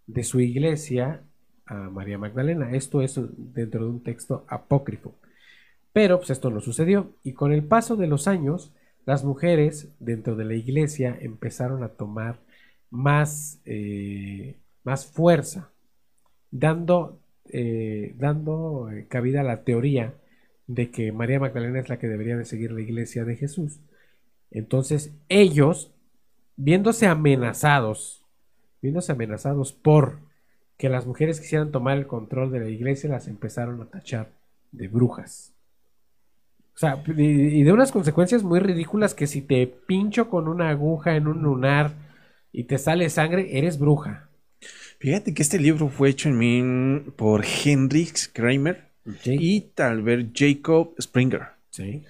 [0.07, 1.21] de su iglesia
[1.67, 2.71] a María Magdalena.
[2.71, 5.13] Esto es dentro de un texto apócrifo.
[5.93, 8.71] Pero pues esto no sucedió y con el paso de los años
[9.05, 12.39] las mujeres dentro de la iglesia empezaron a tomar
[12.89, 15.69] más, eh, más fuerza,
[16.49, 20.15] dando, eh, dando cabida a la teoría
[20.65, 23.81] de que María Magdalena es la que debería de seguir la iglesia de Jesús
[24.51, 25.91] entonces ellos,
[26.55, 28.23] viéndose amenazados,
[28.81, 30.19] viéndose amenazados por
[30.77, 34.31] que las mujeres quisieran tomar el control de la iglesia, las empezaron a tachar
[34.71, 35.53] de brujas.
[36.73, 41.17] O sea, y de unas consecuencias muy ridículas que si te pincho con una aguja
[41.17, 41.91] en un lunar
[42.53, 44.29] y te sale sangre, eres bruja.
[44.99, 48.85] Fíjate que este libro fue hecho en mí por Henrik Kramer
[49.25, 51.47] y tal vez Jacob Springer.
[51.69, 52.05] Sí.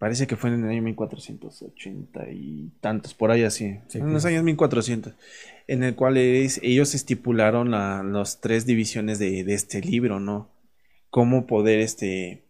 [0.00, 3.80] Parece que fue en el año 1480 y tantos, por ahí así.
[3.92, 5.12] en los años 1400.
[5.66, 10.48] En el cual ellos estipularon las tres divisiones de, este libro, ¿no?
[11.10, 12.44] Cómo poder, este.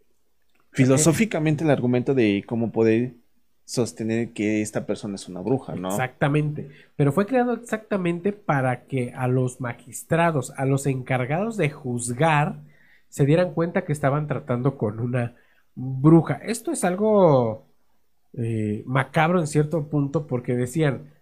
[0.71, 3.15] Filosóficamente el argumento de cómo poder
[3.65, 5.89] sostener que esta persona es una bruja, ¿no?
[5.89, 6.69] Exactamente.
[6.95, 12.61] Pero fue creado exactamente para que a los magistrados, a los encargados de juzgar,
[13.09, 15.35] se dieran cuenta que estaban tratando con una
[15.75, 16.35] bruja.
[16.45, 17.67] Esto es algo
[18.35, 21.13] eh, macabro en cierto punto porque decían,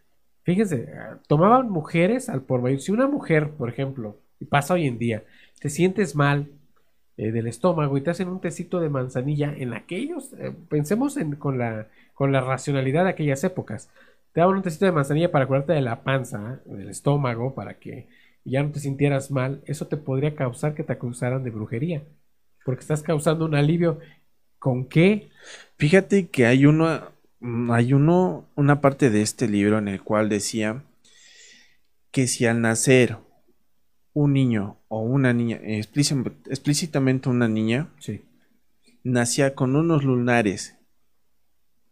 [0.43, 0.89] fíjense,
[1.27, 5.25] tomaban mujeres al por Si una mujer, por ejemplo, y pasa hoy en día,
[5.61, 6.49] te sientes mal
[7.17, 11.35] eh, del estómago y te hacen un tecito de manzanilla, en aquellos, eh, pensemos en,
[11.37, 13.91] con, la, con la racionalidad de aquellas épocas,
[14.33, 18.07] te daban un tecito de manzanilla para curarte de la panza, del estómago, para que
[18.45, 22.05] ya no te sintieras mal, eso te podría causar que te acusaran de brujería,
[22.65, 23.99] porque estás causando un alivio
[24.59, 25.31] ¿Con qué?
[25.77, 27.13] Fíjate que hay uno,
[27.71, 30.85] hay uno, una parte de este libro en el cual decía
[32.11, 33.19] que si al nacer
[34.13, 38.25] un niño o una niña, explícitamente una niña, sí.
[39.05, 40.77] nacía con unos lunares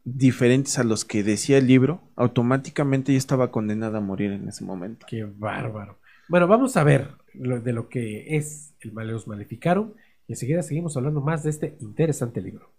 [0.05, 4.65] diferentes a los que decía el libro, automáticamente ya estaba condenada a morir en ese
[4.65, 5.07] momento.
[5.09, 5.99] Qué bárbaro.
[6.29, 9.93] Bueno, vamos a ver de lo que es el Maleus Maleficarum
[10.29, 12.73] y enseguida seguimos hablando más de este interesante libro.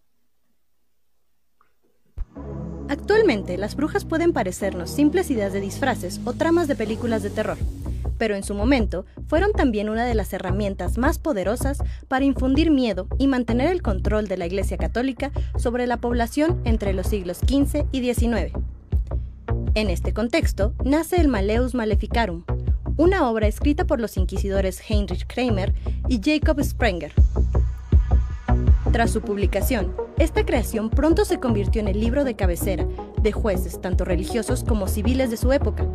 [2.89, 7.57] Actualmente, las brujas pueden parecernos simples ideas de disfraces o tramas de películas de terror,
[8.17, 13.07] pero en su momento fueron también una de las herramientas más poderosas para infundir miedo
[13.17, 17.85] y mantener el control de la Iglesia Católica sobre la población entre los siglos XV
[17.91, 18.53] y XIX.
[19.75, 22.43] En este contexto nace el Maleus Maleficarum,
[22.97, 25.73] una obra escrita por los inquisidores Heinrich Kramer
[26.07, 27.13] y Jacob Sprenger.
[28.97, 32.87] Tras su publicación, esta creación pronto se convirtió en el libro de cabecera
[33.21, 35.85] de jueces tanto religiosos como civiles de su época,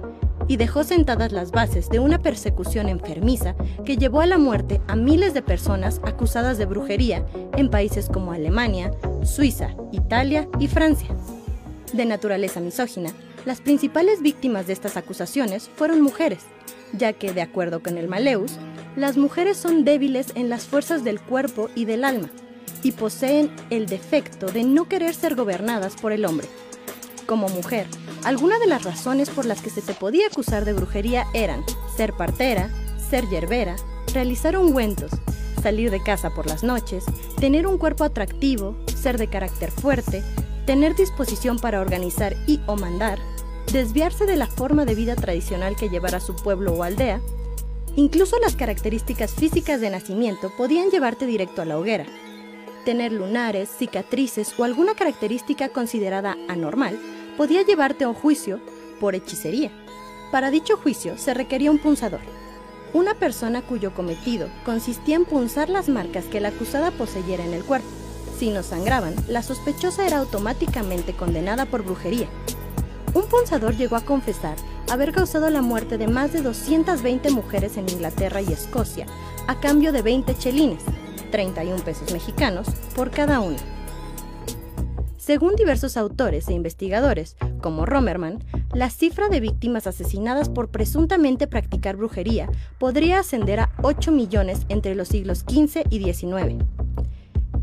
[0.47, 4.95] y dejó sentadas las bases de una persecución enfermiza que llevó a la muerte a
[4.95, 8.93] miles de personas acusadas de brujería en países como Alemania,
[9.25, 11.09] Suiza, Italia y Francia.
[11.93, 13.11] De naturaleza misógina,
[13.45, 16.45] las principales víctimas de estas acusaciones fueron mujeres,
[16.93, 18.61] ya que, de acuerdo con el Maleus,
[18.95, 22.31] las mujeres son débiles en las fuerzas del cuerpo y del alma,
[22.83, 26.49] y poseen el defecto de no querer ser gobernadas por el hombre.
[27.27, 27.87] Como mujer,
[28.25, 31.65] algunas de las razones por las que se te podía acusar de brujería eran
[31.97, 32.71] ser partera,
[33.11, 33.77] ser yerbera,
[34.13, 35.11] realizar ungüentos,
[35.63, 37.05] salir de casa por las noches,
[37.39, 40.23] tener un cuerpo atractivo, ser de carácter fuerte,
[40.67, 43.19] tener disposición para organizar y o mandar,
[43.73, 47.21] desviarse de la forma de vida tradicional que llevara su pueblo o aldea,
[47.97, 52.07] incluso las características físicas de nacimiento podían llevarte directo a la hoguera.
[52.85, 56.99] Tener lunares, cicatrices o alguna característica considerada anormal
[57.37, 58.61] podía llevarte a un juicio
[58.99, 59.71] por hechicería.
[60.33, 62.21] Para dicho juicio se requería un punzador,
[62.93, 67.63] una persona cuyo cometido consistía en punzar las marcas que la acusada poseyera en el
[67.63, 67.87] cuerpo.
[68.37, 72.27] Si no sangraban, la sospechosa era automáticamente condenada por brujería.
[73.15, 74.57] Un punzador llegó a confesar
[74.91, 79.07] haber causado la muerte de más de 220 mujeres en Inglaterra y Escocia,
[79.47, 80.83] a cambio de 20 chelines,
[81.33, 83.59] 31 pesos mexicanos, por cada una.
[85.17, 91.97] Según diversos autores e investigadores, como Romerman, la cifra de víctimas asesinadas por presuntamente practicar
[91.97, 96.65] brujería podría ascender a 8 millones entre los siglos XV y XIX.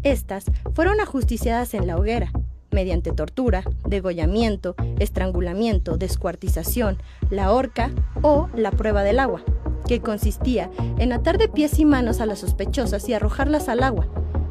[0.04, 2.32] Estas fueron ajusticiadas en la hoguera,
[2.72, 6.98] mediante tortura, degollamiento, estrangulamiento, descuartización,
[7.30, 9.44] la horca o la prueba del agua,
[9.90, 14.08] que consistía en atar de pies y manos a las sospechosas y arrojarlas al agua.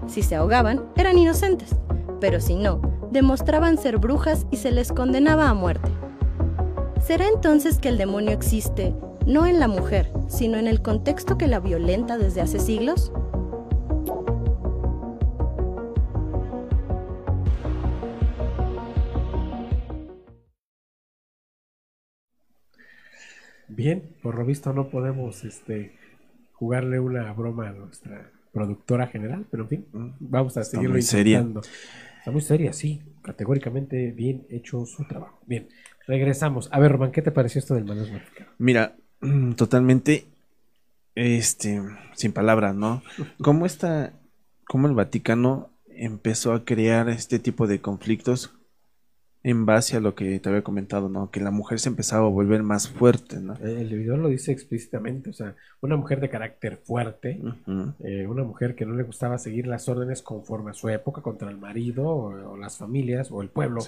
[0.08, 1.76] Si se ahogaban, eran inocentes,
[2.20, 2.80] pero si no,
[3.12, 5.92] demostraban ser brujas y se les condenaba a muerte.
[7.00, 8.96] ¿Será entonces que el demonio existe
[9.26, 13.12] no en la mujer, sino en el contexto que la violenta desde hace siglos?
[23.68, 25.92] Bien, por lo visto no podemos este,
[26.54, 30.08] jugarle una broma a nuestra productora general, pero en fin, mm.
[30.20, 31.60] vamos a seguirlo intentando.
[32.18, 35.38] Está muy seria, sí, categóricamente bien hecho su trabajo.
[35.46, 35.68] Bien,
[36.06, 36.68] regresamos.
[36.72, 38.50] A ver, Román, ¿qué te pareció esto del manual modificado?
[38.58, 38.96] Mira,
[39.56, 40.26] totalmente,
[41.14, 41.80] este,
[42.14, 43.02] sin palabras, ¿no?
[43.42, 44.12] ¿Cómo está,
[44.64, 48.57] cómo el Vaticano empezó a crear este tipo de conflictos
[49.50, 51.30] en base a lo que te había comentado, ¿no?
[51.30, 53.54] Que la mujer se empezaba a volver más fuerte, ¿no?
[53.56, 57.40] El video lo dice explícitamente, o sea, una mujer de carácter fuerte,
[58.04, 61.48] eh, una mujer que no le gustaba seguir las órdenes conforme a su época contra
[61.48, 63.80] el marido o, las familias o el pueblo.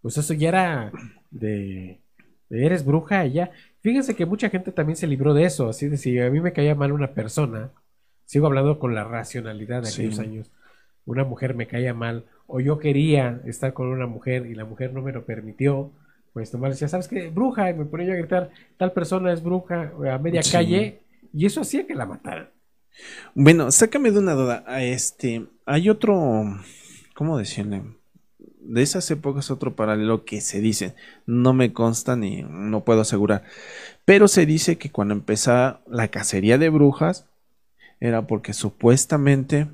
[0.00, 0.92] Pues eso ya era
[1.32, 1.98] de,
[2.48, 3.50] eres bruja ya.
[3.80, 6.52] Fíjense que mucha gente también se libró de eso, así de si a mí me
[6.52, 7.72] caía mal una persona,
[8.26, 10.52] sigo hablando con la racionalidad de aquellos años,
[11.06, 14.92] una mujer me caía mal o yo quería estar con una mujer y la mujer
[14.92, 15.92] no me lo permitió,
[16.32, 17.28] pues nomás decía, ¿sabes qué?
[17.28, 21.60] Bruja, y me ponía a gritar, tal persona es bruja a media calle, y eso
[21.60, 22.50] hacía que la mataran.
[23.34, 24.64] Bueno, sácame de una duda.
[24.80, 26.44] Este, hay otro,
[27.14, 27.82] ¿cómo decirle?
[28.38, 30.94] De esas épocas otro paralelo que se dice,
[31.26, 33.44] no me consta ni no puedo asegurar,
[34.04, 37.26] pero se dice que cuando empezaba la cacería de brujas
[38.00, 39.68] era porque supuestamente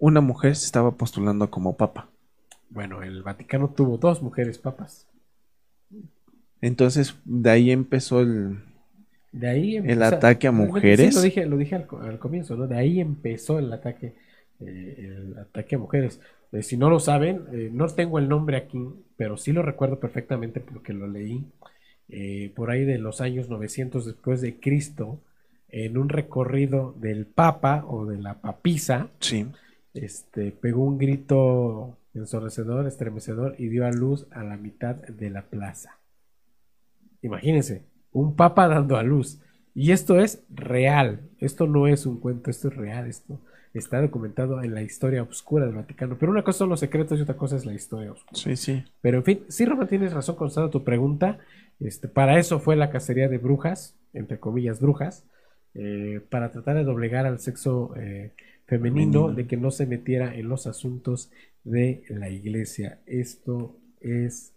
[0.00, 2.08] una mujer se estaba postulando como papa.
[2.70, 5.06] Bueno, el Vaticano tuvo dos mujeres papas.
[6.60, 8.58] Entonces, de ahí empezó el,
[9.32, 11.14] de ahí el ataque a mujeres.
[11.14, 12.66] lo dije, lo dije al, comienzo, ¿no?
[12.66, 14.14] De ahí empezó el ataque,
[14.60, 16.20] eh, el ataque a mujeres.
[16.52, 18.78] Eh, si no lo saben, eh, no tengo el nombre aquí,
[19.16, 21.44] pero sí lo recuerdo perfectamente porque lo leí
[22.56, 25.20] por ahí de los años 900 después de Cristo,
[25.68, 29.10] en un recorrido del Papa o de la papisa.
[29.20, 29.46] Sí
[29.94, 35.42] este, pegó un grito ensordecedor, estremecedor y dio a luz a la mitad de la
[35.42, 35.98] plaza.
[37.22, 39.40] Imagínense, un papa dando a luz.
[39.74, 43.40] Y esto es real, esto no es un cuento, esto es real, esto
[43.72, 46.16] está documentado en la historia oscura del Vaticano.
[46.18, 48.34] Pero una cosa son los secretos y otra cosa es la historia oscura.
[48.34, 48.84] Sí, sí.
[49.00, 51.38] Pero en fin, sí, Roma, tienes razón con tu pregunta.
[51.78, 55.24] Este, para eso fue la cacería de brujas, entre comillas, brujas,
[55.74, 58.32] eh, para tratar de doblegar al sexo eh,
[58.70, 61.32] femenino de que no se metiera en los asuntos
[61.64, 63.00] de la iglesia.
[63.04, 64.54] Esto es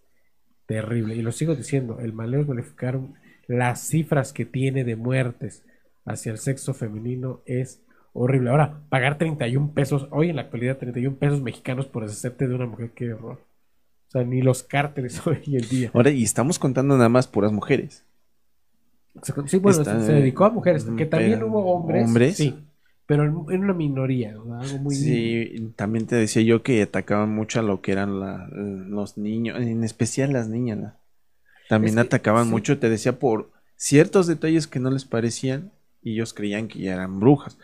[0.67, 1.15] terrible.
[1.15, 3.15] Y lo sigo diciendo, el Maleus Maleficarum,
[3.47, 5.65] las cifras que tiene de muertes
[6.05, 7.81] hacia el sexo femenino es
[8.13, 8.51] horrible.
[8.51, 12.67] Ahora, pagar 31 pesos, hoy en la actualidad 31 pesos mexicanos por deshacerte de una
[12.67, 13.39] mujer, qué horror.
[14.09, 15.91] O sea, ni los cárteles hoy en día.
[15.91, 18.05] Ahora, y estamos contando nada más puras mujeres.
[19.47, 22.05] Sí, bueno, se, dedicó a mujeres, que también hubo hombres.
[22.05, 22.37] Hombres.
[22.37, 22.63] Sí,
[23.05, 24.95] pero en, una minoría, algo muy...
[24.95, 28.19] Sí, también te decía yo que atacaban mucho a lo que eran
[28.89, 30.93] los niños, en especial las niñas.
[31.67, 36.67] También atacaban mucho, te decía, por ciertos detalles que no les parecían y ellos creían
[36.67, 37.57] que ya eran brujas.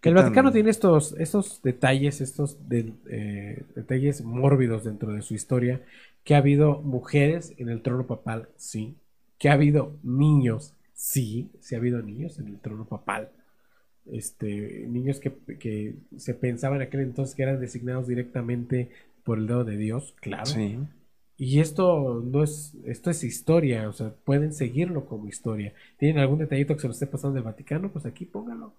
[0.00, 5.80] Que el Vaticano tiene estos, estos detalles, estos eh, detalles mórbidos dentro de su historia,
[6.24, 8.96] que ha habido mujeres en el trono papal, sí,
[9.38, 13.30] que ha habido niños, sí, sí ha habido niños en el trono papal,
[14.10, 18.90] este, niños que, que se pensaban en aquel entonces que eran designados directamente
[19.24, 20.46] por el dedo de Dios, claro.
[20.46, 20.78] Sí.
[21.36, 25.72] Y esto no es, esto es historia, o sea, pueden seguirlo como historia.
[25.98, 27.90] ¿Tienen algún detallito que se nos esté pasando del Vaticano?
[27.90, 28.74] Pues aquí pónganlo.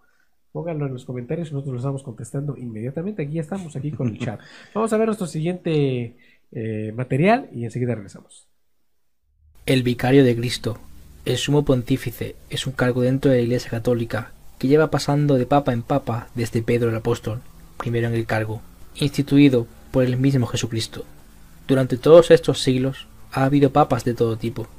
[0.52, 3.24] Pónganlo en los comentarios y nosotros lo estamos contestando inmediatamente.
[3.24, 4.40] Aquí estamos, aquí con el chat.
[4.74, 6.16] Vamos a ver nuestro siguiente
[6.52, 8.48] eh, material y enseguida regresamos.
[9.66, 10.80] El vicario de Cristo,
[11.26, 14.32] el sumo pontífice, es un cargo dentro de la Iglesia Católica
[14.64, 17.42] que lleva pasando de papa en papa desde Pedro el Apóstol,
[17.76, 18.62] primero en el cargo,
[18.96, 21.04] instituido por el mismo Jesucristo.
[21.68, 24.70] Durante todos estos siglos ha habido papas de todo tipo,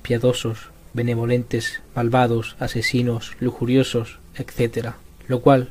[0.00, 4.94] piadosos, benevolentes, malvados, asesinos, lujuriosos, etc
[5.28, 5.68] lo cual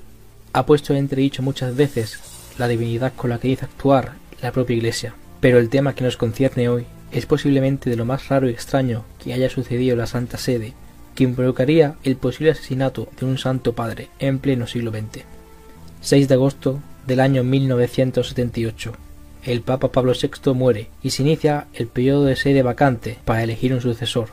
[0.53, 2.19] ha puesto en entredicho muchas veces
[2.59, 4.13] la divinidad con la que dice actuar
[4.43, 5.15] la propia Iglesia.
[5.39, 9.05] Pero el tema que nos concierne hoy es posiblemente de lo más raro y extraño
[9.17, 10.75] que haya sucedido en la Santa Sede,
[11.15, 15.23] que involucraría el posible asesinato de un santo padre en pleno siglo XX.
[16.01, 18.93] 6 de agosto del año 1978.
[19.43, 23.73] El Papa Pablo VI muere y se inicia el periodo de sede vacante para elegir
[23.73, 24.29] un sucesor.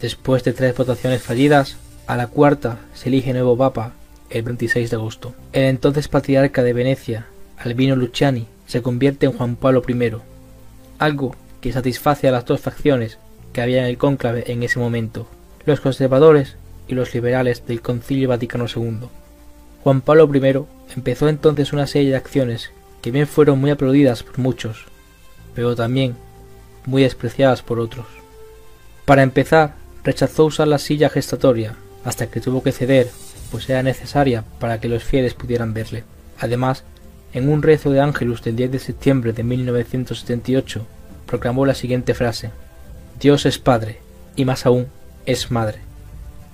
[0.00, 1.76] Después de tres votaciones fallidas,
[2.06, 3.92] a la cuarta se elige nuevo Papa
[4.30, 5.34] el 26 de agosto.
[5.52, 7.26] El entonces patriarca de Venecia,
[7.56, 10.12] Albino Luciani, se convierte en Juan Pablo I,
[10.98, 13.18] algo que satisface a las dos facciones
[13.52, 15.26] que había en el cónclave en ese momento,
[15.68, 16.56] los conservadores
[16.88, 19.08] y los liberales del Concilio Vaticano II.
[19.84, 20.64] Juan Pablo I
[20.96, 24.86] empezó entonces una serie de acciones que bien fueron muy aplaudidas por muchos,
[25.54, 26.16] pero también
[26.86, 28.06] muy despreciadas por otros.
[29.04, 33.08] Para empezar, rechazó usar la silla gestatoria hasta que tuvo que ceder
[33.50, 36.04] pues era necesaria para que los fieles pudieran verle.
[36.38, 36.84] Además,
[37.32, 40.86] en un rezo de Ángelus del 10 de septiembre de 1978,
[41.26, 42.50] proclamó la siguiente frase:
[43.20, 44.00] Dios es Padre,
[44.36, 44.88] y más aún,
[45.28, 45.80] es Madre.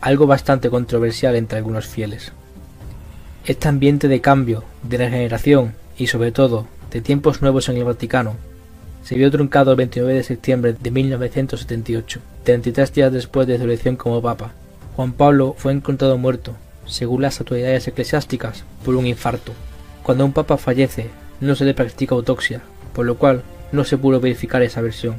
[0.01, 2.33] Algo bastante controversial entre algunos fieles.
[3.47, 8.35] Este ambiente de cambio, de regeneración y sobre todo de tiempos nuevos en el Vaticano
[9.05, 13.95] se vio truncado el 29 de septiembre de 1978, 33 días después de su elección
[13.95, 14.51] como Papa.
[14.97, 19.53] Juan Pablo fue encontrado muerto según las autoridades eclesiásticas, por un infarto.
[20.03, 21.11] Cuando un papa fallece,
[21.41, 22.61] no se le practica autopsia,
[22.93, 25.17] por lo cual no se pudo verificar esa versión.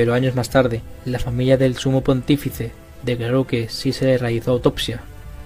[0.00, 2.72] Pero años más tarde, la familia del sumo pontífice
[3.02, 5.02] declaró que sí se le realizó autopsia,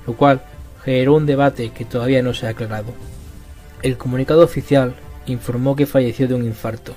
[0.07, 0.43] lo cual
[0.85, 2.95] generó un debate que todavía no se ha aclarado.
[3.83, 4.95] El comunicado oficial
[5.27, 6.95] informó que falleció de un infarto.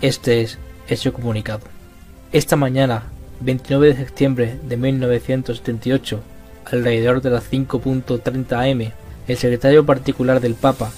[0.00, 1.64] Este es ese comunicado.
[2.30, 3.02] Esta mañana,
[3.40, 6.20] 29 de septiembre de 1978,
[6.66, 8.92] alrededor de las 5.30 am,
[9.26, 10.92] el secretario particular del Papa,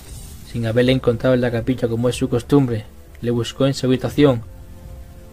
[0.53, 2.85] sin haberle encontrado en la capilla como es su costumbre,
[3.23, 4.43] le buscó en su habitación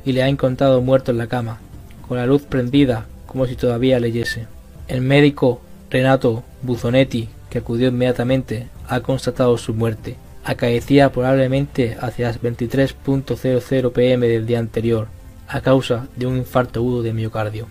[0.06, 1.60] y le ha encontrado muerto en la cama,
[2.08, 4.48] con la luz prendida como si todavía leyese.
[4.88, 10.16] El médico Renato Buzonetti, que acudió inmediatamente, ha constatado su muerte.
[10.44, 15.08] Acaecía probablemente hacia las 23.00 pm del día anterior,
[15.48, 17.68] a causa de un infarto agudo de miocardio.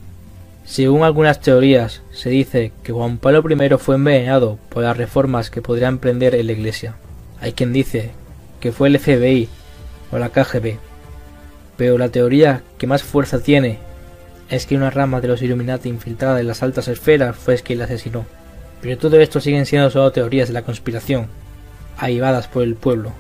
[0.65, 5.61] Según algunas teorías, se dice que Juan Pablo I fue envenenado por las reformas que
[5.61, 6.95] podría emprender en la Iglesia.
[7.41, 8.13] Hay quien dice
[8.61, 9.49] que fue el FBI
[10.13, 10.77] o la KGB.
[11.77, 13.79] Pero la teoría que más fuerza tiene
[14.49, 17.87] es que una rama de los Illuminati infiltrada en las altas esferas fue quien la
[17.87, 18.27] asesinó.
[18.83, 21.29] Pero todo esto siguen siendo solo teorías de la conspiración,
[21.97, 23.13] ahivadas por el pueblo.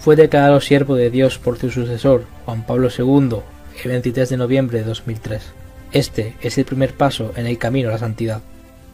[0.00, 3.38] Fue declarado siervo de Dios por su sucesor, Juan Pablo II,
[3.84, 5.42] el 23 de noviembre de 2003.
[5.92, 8.42] Este es el primer paso en el camino a la santidad.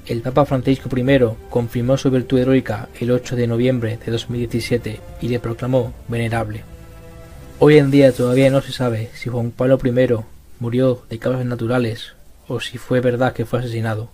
[0.07, 5.29] El Papa Francisco I confirmó su virtud heroica el 8 de noviembre de 2017 y
[5.29, 6.65] le proclamó venerable.
[7.63, 10.25] Hoy en día todavía no se sabe si Juan Pablo I
[10.61, 12.15] murió de causas naturales
[12.49, 14.09] o si fue verdad que fue asesinado,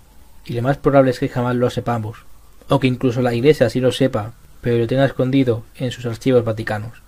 [0.44, 2.26] y lo más probable es que jamás lo sepamos,
[2.68, 6.44] o que incluso la Iglesia sí lo sepa, pero lo tenga escondido en sus archivos
[6.44, 7.01] vaticanos.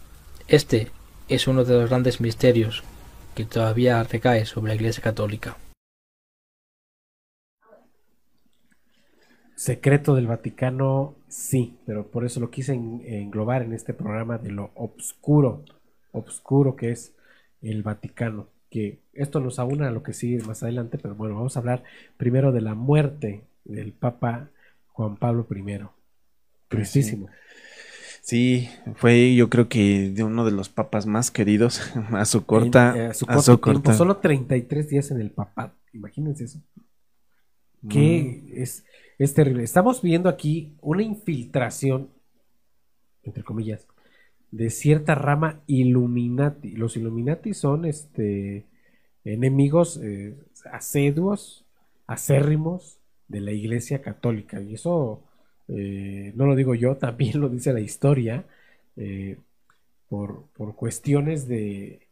[0.47, 0.93] Este
[1.29, 2.85] es uno de los grandes misterios
[3.35, 5.57] que todavía recae sobre la Iglesia Católica.
[9.57, 14.71] secreto del Vaticano, sí, pero por eso lo quise englobar en este programa de lo
[14.77, 15.65] obscuro,
[16.19, 17.15] obscuro que es
[17.63, 21.57] el Vaticano, que esto nos aúna a lo que sigue más adelante, pero bueno, vamos
[21.57, 21.83] a hablar
[22.17, 24.51] primero de la muerte del Papa
[24.89, 25.79] Juan Pablo I.
[26.69, 27.29] Tristísimo.
[28.23, 31.81] Sí, fue yo creo que de uno de los papas más queridos
[32.13, 35.11] a su corta, En- eh, a su a corto su tiempo, corta- solo 33 días
[35.11, 35.73] en el papado.
[35.95, 36.61] Imagínense eso.
[37.89, 38.61] Que Mm.
[38.63, 38.85] es,
[39.19, 39.63] es terrible.
[39.63, 42.11] Estamos viendo aquí una infiltración,
[43.23, 43.87] entre comillas,
[44.51, 46.73] de cierta rama Illuminati.
[46.73, 48.67] Los Illuminati son este
[49.25, 50.37] enemigos eh,
[50.73, 51.65] aseduos,
[52.07, 54.61] acérrimos de la Iglesia Católica.
[54.61, 55.23] Y eso
[55.69, 58.45] eh, no lo digo yo, también lo dice la historia,
[58.97, 59.39] eh,
[60.09, 62.09] por, por cuestiones de,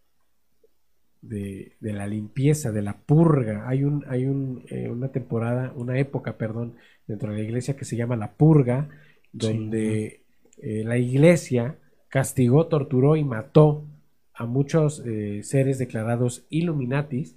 [1.22, 3.68] de, de la limpieza, de la purga.
[3.68, 6.74] Hay, un, hay un, una temporada, una época, perdón,
[7.06, 8.88] dentro de la iglesia que se llama la purga,
[9.32, 10.20] donde
[10.58, 11.78] la iglesia
[12.16, 13.84] castigó, torturó y mató
[14.32, 17.36] a muchos eh, seres declarados Illuminatis.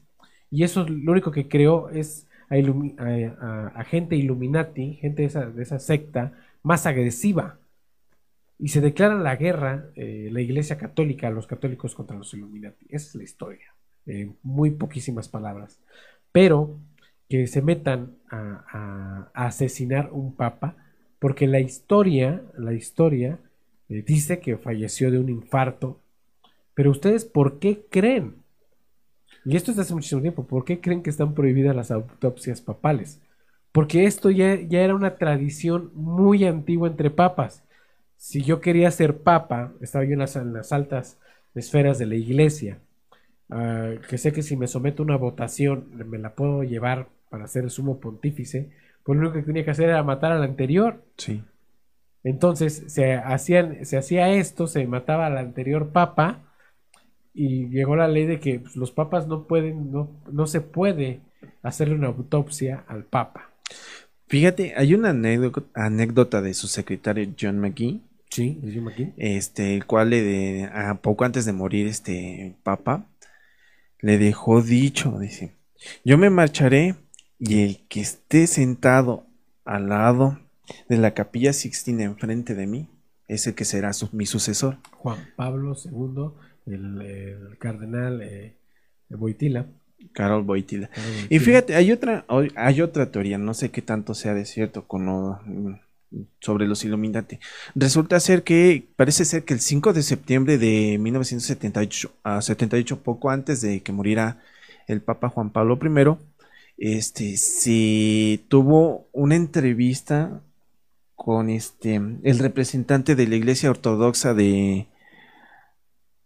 [0.50, 6.32] Y eso es lo único que creó es a, gente Illuminati, gente de esa, secta,
[6.64, 7.58] más agresiva.
[8.58, 12.86] Y se declara la guerra, eh, la Iglesia Católica, los católicos contra los Illuminati.
[12.88, 13.74] Esa es la historia,
[14.06, 15.78] en muy poquísimas palabras.
[16.32, 16.80] Pero
[17.28, 20.78] que se metan a- a asesinar un papa,
[21.20, 23.40] porque la historia, la historia
[23.90, 26.00] eh, dice que falleció de un infarto.
[26.74, 28.36] Pero ustedes, ¿por qué creen?
[29.46, 30.46] Y esto es de hace muchísimo tiempo.
[30.48, 33.20] ¿Por qué creen que están prohibidas las autopsias papales?
[33.72, 37.64] Porque esto ya, ya era una tradición muy antigua entre papas.
[38.18, 41.20] Si yo quería ser papa, estaba yo en las, altas
[41.56, 42.80] esferas de la iglesia,
[43.50, 47.48] ah, que sé que si me someto a una votación me la puedo llevar para
[47.48, 48.70] ser sumo pontífice,
[49.04, 51.02] pues lo único que tenía que hacer era matar al anterior.
[51.18, 51.42] Sí.
[52.24, 56.42] Entonces se, hacían, se hacía esto, se mataba al anterior papa
[57.34, 61.22] y llegó la ley de que pues, los papas no pueden, no, no se puede
[61.64, 63.50] hacerle una autopsia al papa.
[64.28, 65.10] Fíjate, hay una
[65.74, 69.14] anécdota, de su secretario John McGee, Sí, McGee.
[69.18, 73.06] este, el cual le de, a poco antes de morir este papa
[74.02, 75.56] le dejó dicho, dice,
[76.06, 76.96] yo me marcharé
[77.40, 79.26] y el que esté sentado
[79.66, 80.40] al lado
[80.88, 82.88] de la capilla Sixtina enfrente de mí
[83.28, 84.78] es el que será su- mi sucesor.
[84.92, 88.56] Juan Pablo II, el, el cardenal eh,
[89.10, 89.68] Boitila.
[90.14, 90.88] Carol Boitila.
[90.90, 94.88] Carol Y fíjate, hay otra, hay otra teoría, no sé qué tanto sea de cierto
[94.88, 95.40] con lo-
[96.40, 97.38] sobre los Illuminati.
[97.76, 103.30] Resulta ser que, parece ser que el 5 de septiembre de 1978, a 78, poco
[103.30, 104.40] antes de que muriera
[104.88, 106.18] el Papa Juan Pablo I,
[106.80, 110.42] este, se tuvo una entrevista
[111.20, 114.88] con este, el representante de la Iglesia Ortodoxa de,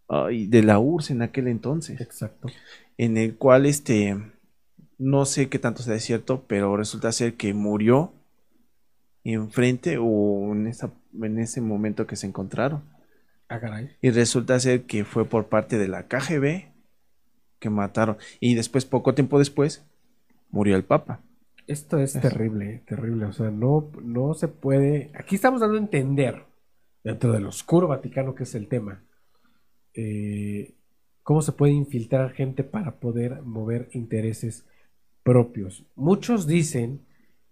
[0.08, 2.48] ay, de la URSS en aquel entonces Exacto.
[3.00, 4.22] en el cual este
[5.00, 8.14] no sé qué tanto sea cierto, pero resulta ser que murió
[9.24, 12.84] enfrente o en esa en ese momento que se encontraron.
[13.50, 13.90] Ah, caray.
[14.00, 16.72] Y resulta ser que fue por parte de la KGB
[17.58, 19.84] que mataron y después poco tiempo después
[20.52, 21.20] murió el Papa.
[21.68, 23.26] Esto es terrible, terrible.
[23.26, 25.12] O sea, no, no se puede.
[25.14, 26.44] Aquí estamos dando a entender,
[27.04, 29.04] dentro del oscuro Vaticano, que es el tema,
[29.94, 30.74] eh,
[31.22, 34.66] cómo se puede infiltrar gente para poder mover intereses
[35.24, 35.86] propios.
[35.96, 37.02] Muchos dicen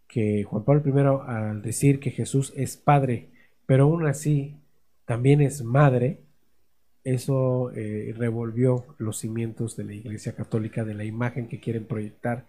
[0.08, 3.30] que Juan Pablo I, al decir que Jesús es padre,
[3.66, 4.58] pero aún así
[5.06, 6.20] también es madre,
[7.04, 12.46] eso eh, revolvió los cimientos de la Iglesia Católica, de la imagen que quieren proyectar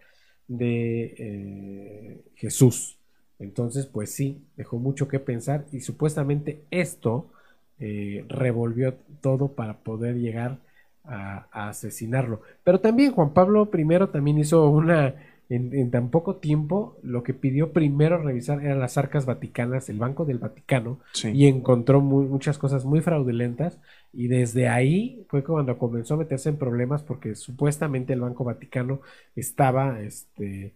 [0.58, 2.98] de eh, Jesús.
[3.38, 7.30] Entonces, pues sí, dejó mucho que pensar y supuestamente esto
[7.78, 10.58] eh, revolvió todo para poder llegar
[11.04, 12.42] a, a asesinarlo.
[12.64, 15.14] Pero también Juan Pablo I también hizo una,
[15.54, 19.98] en, en tan poco tiempo, lo que pidió primero revisar eran las arcas vaticanas, el
[19.98, 21.30] Banco del Vaticano, Sí.
[21.30, 23.78] y encontró mu- muchas cosas muy fraudulentas
[24.12, 29.00] y desde ahí fue cuando comenzó a meterse en problemas porque supuestamente el Banco Vaticano
[29.36, 30.74] estaba este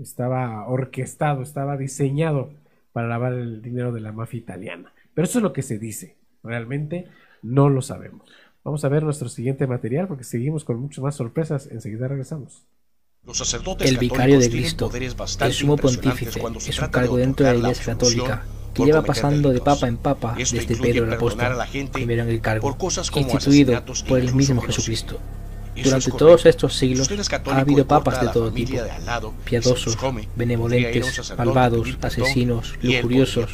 [0.00, 2.50] estaba orquestado, estaba diseñado
[2.92, 4.92] para lavar el dinero de la mafia italiana.
[5.14, 6.16] Pero eso es lo que se dice.
[6.44, 7.06] Realmente
[7.42, 8.22] no lo sabemos.
[8.64, 11.68] Vamos a ver nuestro siguiente material porque seguimos con muchas más sorpresas.
[11.70, 12.64] Enseguida regresamos.
[13.28, 14.90] Los sacerdotes El vicario de Cristo,
[15.40, 19.60] el sumo pontífice, es un cargo dentro de la Iglesia Católica que lleva pasando de
[19.60, 21.58] papa en papa Esto desde Pedro el apóstol,
[21.92, 24.62] primero en el cargo, por cosas como instituido asesinatos por el mismo.
[24.62, 25.18] Jesucristo.
[25.76, 27.10] Durante todos estos Si siglos
[27.44, 28.78] ha habido papas de todo tipo,
[29.44, 29.98] piadosos,
[30.34, 33.50] benevolentes, malvados, asesinos, lujuriosos,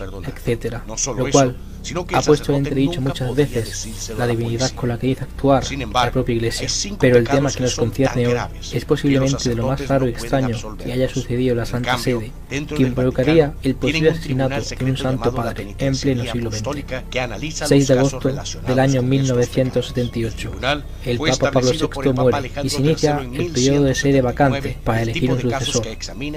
[0.47, 0.83] etc.
[0.87, 4.71] Lo cual sino que ha puesto en sacerdote entredicho nunca muchas veces la la divinidad
[4.73, 6.69] con la que dice actuar Sin la propia Iglesia.
[6.99, 8.39] Pero el tema que nos concierne hoy
[8.73, 12.21] es posiblemente de lo más raro y extraño que haya sucedido en la Santa cambio,
[12.21, 16.61] Sede, que involucraría el posible asesinato de un santo padre en pleno siglo XX.
[16.61, 20.37] Apostólica que analiza 6 de agosto del año con estos 1978.
[20.37, 24.81] tribunal El Papa Pablo VI muere y se inicia el periodo de sede vacante 1179.
[24.85, 25.87] para El elegir un sucesor.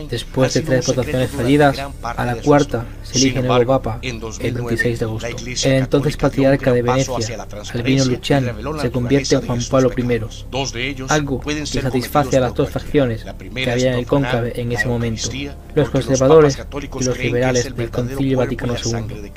[0.10, 5.00] Después de tres votaciones fallidas, a la cuarta se elige nuevo Papa el 2009, 26
[5.00, 5.37] de agosto.
[5.46, 10.46] El entonces patriarca de Venecia, Albino la se convierte en Juan Pablo I, pecados.
[10.52, 14.60] Dos de ellos algo que satisface a las dos facciones que había en el cónclave
[14.60, 15.30] en ese momento,
[15.76, 19.32] los conservadores y los liberales es el del Concilio Vaticano II.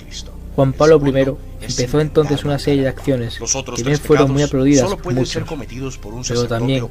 [0.56, 3.38] Juan Pablo I empezó entonces una serie de acciones
[3.76, 5.98] que bien fueron muy aplaudidas por muchos,
[6.28, 6.86] pero también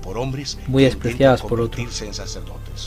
[0.67, 2.03] muy despreciadas por otros.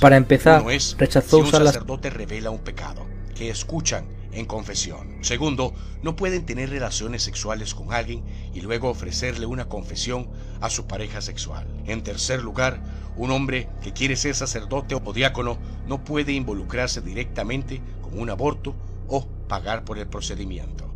[0.00, 0.64] Para empezar,
[0.98, 5.18] rechazó usar las sacerdote revela un pecado que escuchan en confesión.
[5.22, 8.24] Segundo, no pueden tener relaciones sexuales con alguien
[8.54, 10.28] y luego ofrecerle una confesión
[10.60, 11.66] a su pareja sexual.
[11.86, 12.82] En tercer lugar,
[13.16, 18.74] un hombre que quiere ser sacerdote o diácono no puede involucrarse directamente con un aborto
[19.08, 20.91] o pagar por el procedimiento.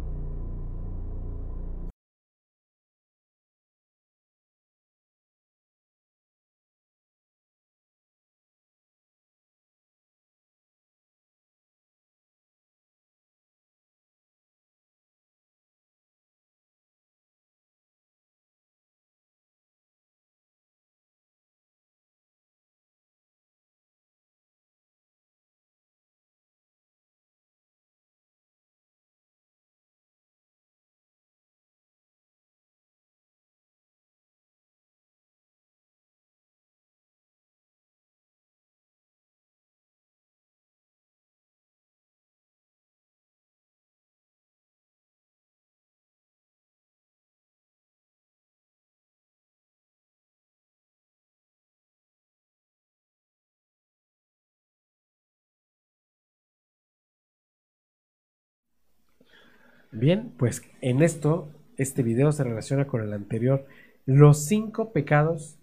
[59.93, 63.67] Bien, pues en esto, este video se relaciona con el anterior.
[64.05, 65.59] Los cinco pecados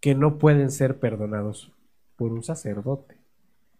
[0.00, 1.72] que no pueden ser perdonados
[2.16, 3.16] por un sacerdote.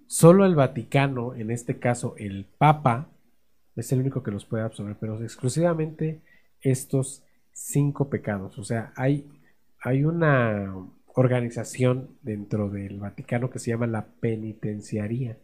[0.06, 3.08] Solo el Vaticano, en este caso el Papa,
[3.76, 6.20] es el único que los puede absolver, pero exclusivamente
[6.60, 8.58] estos cinco pecados.
[8.58, 9.26] O sea, hay,
[9.80, 10.74] hay una
[11.14, 15.38] organización dentro del Vaticano que se llama la penitenciaría.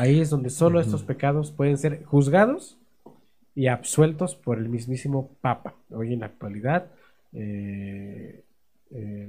[0.00, 2.78] Ahí es donde solo estos pecados pueden ser juzgados
[3.54, 5.74] y absueltos por el mismísimo Papa.
[5.90, 6.86] Hoy en la actualidad,
[7.34, 8.42] eh,
[8.92, 9.28] eh,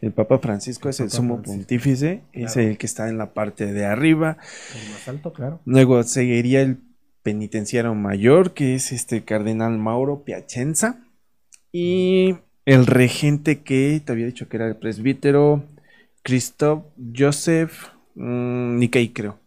[0.00, 1.56] El Papa Francisco es El sumo Francisco.
[1.58, 2.68] pontífice, es Claro.
[2.70, 4.36] el que está en la parte de arriba.
[4.80, 5.60] el más alto, claro.
[5.64, 6.78] Luego seguiría el
[7.24, 11.00] penitenciario mayor, que es este cardenal Mauro Piacenza.
[11.72, 15.64] Y el regente que te había dicho que era el presbítero,
[16.22, 17.72] Christoph Joseph
[18.14, 19.41] mm, Nikkei, creo.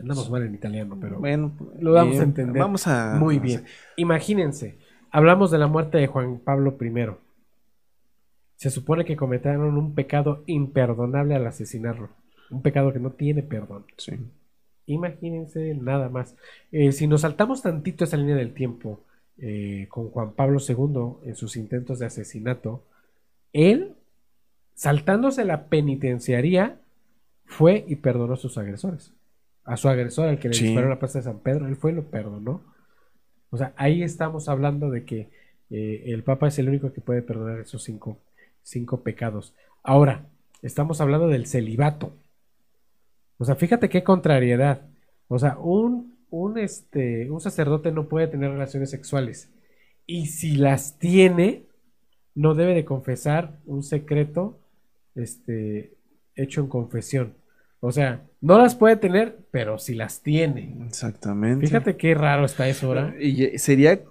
[0.00, 2.60] Andamos mal en italiano, pero Bueno, lo vamos a entender.
[2.60, 3.16] Vamos a.
[3.18, 3.64] Muy bien.
[3.96, 4.78] Imagínense,
[5.10, 6.92] hablamos de la muerte de Juan Pablo I.
[8.56, 12.10] Se supone que cometieron un pecado imperdonable al asesinarlo.
[12.50, 13.84] Un pecado que no tiene perdón.
[13.96, 14.12] Sí.
[14.86, 16.34] Imagínense nada más.
[16.72, 19.00] Eh, si nos saltamos tantito esa línea del tiempo
[19.38, 22.84] eh, con Juan Pablo II en sus intentos de asesinato,
[23.52, 23.94] él,
[24.74, 26.80] saltándose la penitenciaría,
[27.44, 29.12] fue y perdonó a sus agresores.
[29.72, 30.66] A su agresor, al que le Sí.
[30.66, 32.62] disparó la plaza de San Pedro, él fue y lo perdonó.
[33.50, 35.30] O sea, ahí estamos hablando de que
[35.70, 38.18] eh, el Papa es el único que puede perdonar esos cinco,
[38.62, 39.54] cinco pecados.
[39.82, 40.26] Ahora,
[40.62, 42.12] estamos hablando del celibato.
[43.38, 44.82] O sea, fíjate qué contrariedad.
[45.28, 49.50] O sea, un, un, este, un sacerdote no puede tener relaciones sexuales.
[50.06, 51.62] Y si las tiene,
[52.34, 54.58] no debe de confesar un secreto
[55.14, 55.94] este,
[56.34, 57.34] hecho en confesión.
[57.80, 60.76] O sea, no las puede tener, pero si las tiene.
[60.86, 61.66] Exactamente.
[61.66, 63.14] Fíjate qué raro está eso ahora.
[63.18, 64.04] Y sería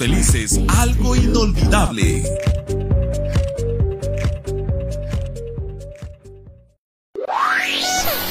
[0.00, 2.22] felices, algo inolvidable.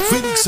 [0.10, 0.48] Phoenix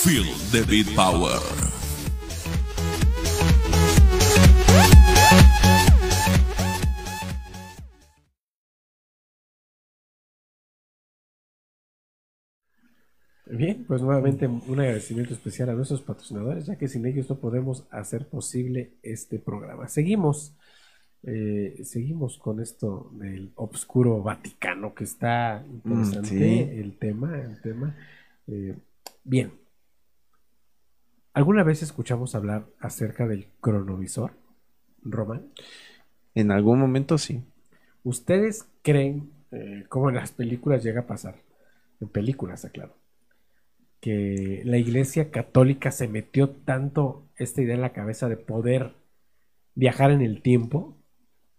[0.00, 1.38] Feel the beat power.
[13.46, 17.86] Bien, pues nuevamente un agradecimiento especial a nuestros patrocinadores, ya que sin ellos no podemos
[17.90, 19.86] hacer posible este programa.
[19.86, 20.56] Seguimos,
[21.22, 27.94] eh, seguimos con esto del obscuro Vaticano, que está mm, interesante el tema, el tema.
[28.48, 28.74] Eh,
[29.22, 29.61] bien.
[31.34, 34.32] ¿Alguna vez escuchamos hablar acerca del cronovisor,
[35.02, 35.48] Román?
[36.34, 37.42] En algún momento sí.
[38.04, 41.36] ¿Ustedes creen, eh, como en las películas llega a pasar,
[42.00, 42.96] en películas, aclaro,
[44.00, 48.92] que la iglesia católica se metió tanto esta idea en la cabeza de poder
[49.74, 50.98] viajar en el tiempo?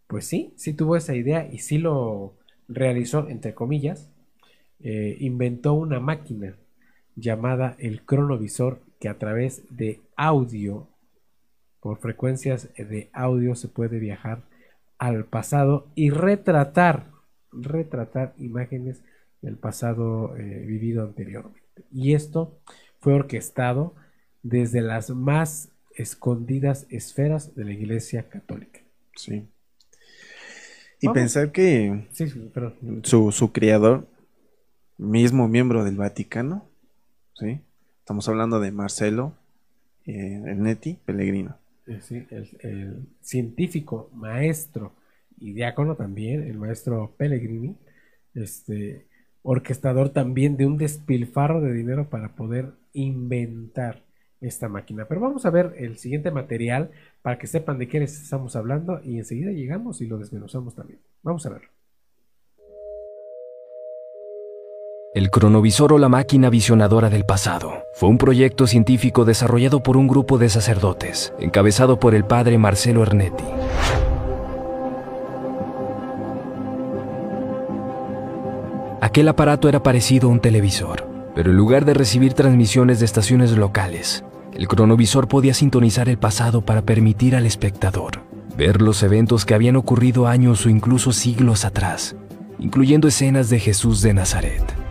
[0.06, 4.12] Pues sí, sí tuvo esa idea y sí lo realizó, entre comillas,
[4.82, 6.58] eh, inventó una máquina
[7.16, 10.88] llamada el cronovisor que a través de audio,
[11.82, 14.44] por frecuencias de audio se puede viajar
[14.98, 17.12] al pasado y retratar,
[17.52, 19.04] retratar imágenes
[19.42, 21.84] del pasado eh, vivido anteriormente.
[21.92, 22.62] Y esto
[23.02, 23.94] fue orquestado
[24.42, 28.80] desde las más escondidas esferas de la Iglesia Católica.
[29.18, 29.50] Sí.
[31.02, 32.08] Y pensar que
[33.04, 34.08] su, su creador,
[34.98, 36.70] mismo miembro del Vaticano,
[37.34, 37.60] ¿sí?
[38.04, 39.32] Estamos hablando de Marcelo
[40.06, 41.56] eh, Ernetti Pellegrino.
[41.88, 44.92] Eh, sí, el, científico, maestro
[45.40, 47.78] y diácono también, el maestro Pellegrini,
[48.34, 49.08] este,
[49.42, 54.04] orquestador también de un despilfarro de dinero para poder inventar
[54.42, 55.06] esta máquina.
[55.06, 56.92] Pero vamos a ver el siguiente material
[57.22, 61.00] para que sepan de qué les estamos hablando y enseguida llegamos y lo desmenuzamos también.
[61.22, 61.62] Vamos a ver.
[65.14, 70.08] El cronovisor o la máquina visionadora del pasado fue un proyecto científico desarrollado por un
[70.08, 73.44] grupo de sacerdotes, encabezado por el padre Marcelo Ernetti.
[79.02, 83.52] Aquel aparato era parecido a un televisor, pero en lugar de recibir transmisiones de estaciones
[83.52, 88.22] locales, el cronovisor podía sintonizar el pasado para permitir al espectador
[88.58, 92.16] ver los eventos que habían ocurrido años o incluso siglos atrás,
[92.58, 94.83] incluyendo escenas de Jesús de Nazaret.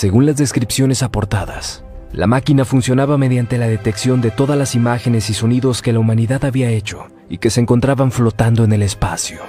[0.00, 5.34] Según las descripciones aportadas, la máquina funcionaba mediante la detección de todas las imágenes y
[5.34, 9.40] sonidos que la humanidad había hecho y que se encontraban flotando en el espacio.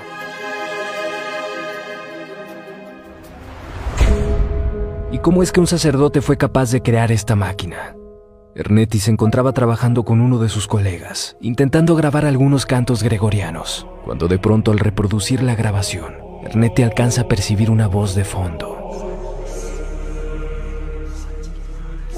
[5.14, 7.96] ¿Y cómo es que un sacerdote fue capaz de crear esta máquina?
[8.54, 14.28] Ernetti se encontraba trabajando con uno de sus colegas, intentando grabar algunos cantos gregorianos, cuando
[14.28, 18.81] de pronto al reproducir la grabación, Ernetti alcanza a percibir una voz de fondo.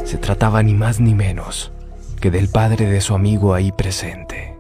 [0.04, 1.72] Se trataba ni más ni menos
[2.20, 4.58] que del padre de su amigo ahí presente.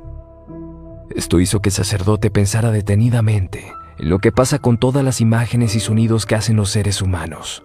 [1.16, 5.76] Esto hizo que el sacerdote pensara detenidamente en lo que pasa con todas las imágenes
[5.76, 7.64] y sonidos que hacen los seres humanos.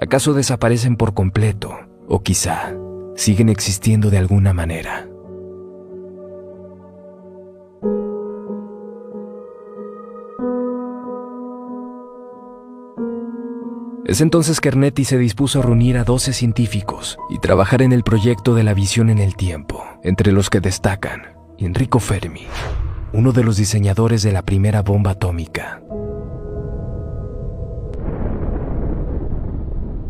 [0.00, 1.78] ¿Acaso desaparecen por completo?
[2.08, 2.74] O quizá
[3.16, 5.07] siguen existiendo de alguna manera.
[14.08, 18.02] Es entonces que Ernetti se dispuso a reunir a 12 científicos y trabajar en el
[18.02, 22.46] proyecto de la visión en el tiempo, entre los que destacan Enrico Fermi,
[23.12, 25.82] uno de los diseñadores de la primera bomba atómica,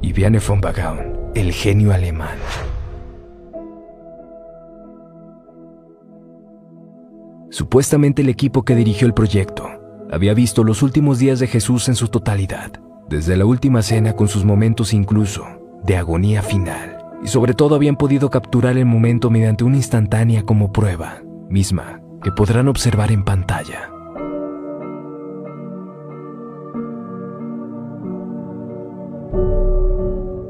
[0.01, 2.39] y Viane von Bagaun, el genio alemán.
[7.51, 9.69] Supuestamente el equipo que dirigió el proyecto
[10.13, 14.29] había visto los últimos días de Jesús en su totalidad desde la última cena con
[14.29, 15.45] sus momentos incluso
[15.85, 20.73] de agonía final, y sobre todo habían podido capturar el momento mediante una instantánea como
[20.73, 23.91] prueba, misma que podrán observar en pantalla.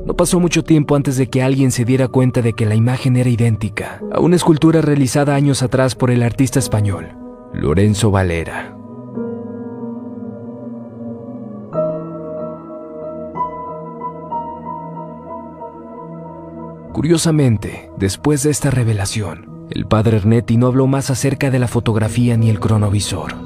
[0.06, 3.16] No pasó mucho tiempo antes de que alguien se diera cuenta de que la imagen
[3.16, 7.08] era idéntica a una escultura realizada años atrás por el artista español,
[7.52, 8.77] Lorenzo Valera.
[16.98, 22.36] Curiosamente, después de esta revelación, el padre Ernetti no habló más acerca de la fotografía
[22.36, 23.36] ni el cronovisor.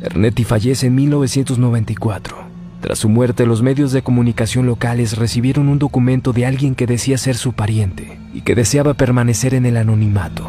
[0.00, 2.38] Ernetti fallece en 1994.
[2.80, 7.18] Tras su muerte, los medios de comunicación locales recibieron un documento de alguien que decía
[7.18, 10.46] ser su pariente y que deseaba permanecer en el anonimato.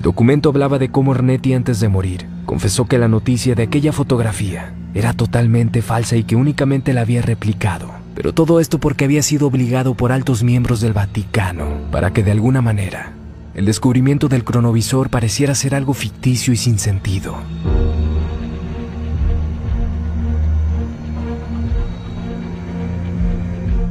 [0.00, 3.92] El documento hablaba de cómo Ernetti antes de morir confesó que la noticia de aquella
[3.92, 7.90] fotografía era totalmente falsa y que únicamente la había replicado.
[8.14, 12.30] Pero todo esto porque había sido obligado por altos miembros del Vaticano para que de
[12.30, 13.12] alguna manera
[13.52, 17.36] el descubrimiento del cronovisor pareciera ser algo ficticio y sin sentido.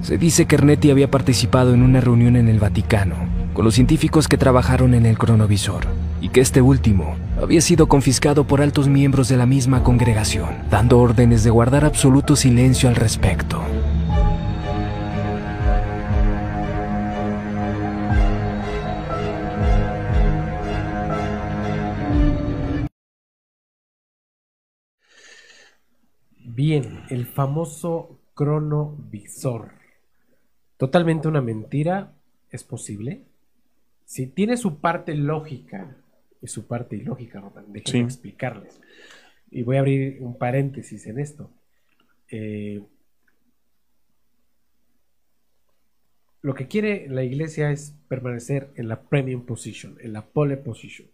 [0.01, 4.27] Se dice que Ernetti había participado en una reunión en el Vaticano con los científicos
[4.27, 5.85] que trabajaron en el cronovisor
[6.21, 10.99] y que este último había sido confiscado por altos miembros de la misma congregación, dando
[10.99, 13.61] órdenes de guardar absoluto silencio al respecto.
[26.61, 29.71] Bien, el famoso cronovisor.
[30.75, 32.15] Totalmente una mentira,
[32.49, 33.28] ¿es posible?
[34.09, 35.95] Si tiene su parte lógica
[36.41, 38.81] y su parte ilógica, Román, déjenme explicarles.
[39.51, 41.51] Y voy a abrir un paréntesis en esto.
[42.31, 42.81] Eh,
[46.41, 51.07] lo que quiere la iglesia es permanecer en la premium position, en la pole position.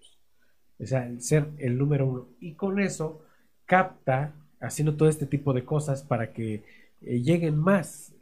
[0.80, 2.30] O sea, ser el número uno.
[2.39, 3.26] Y con eso
[3.66, 6.64] capta haciendo todo este tipo de cosas para que
[7.02, 8.14] eh, lleguen más,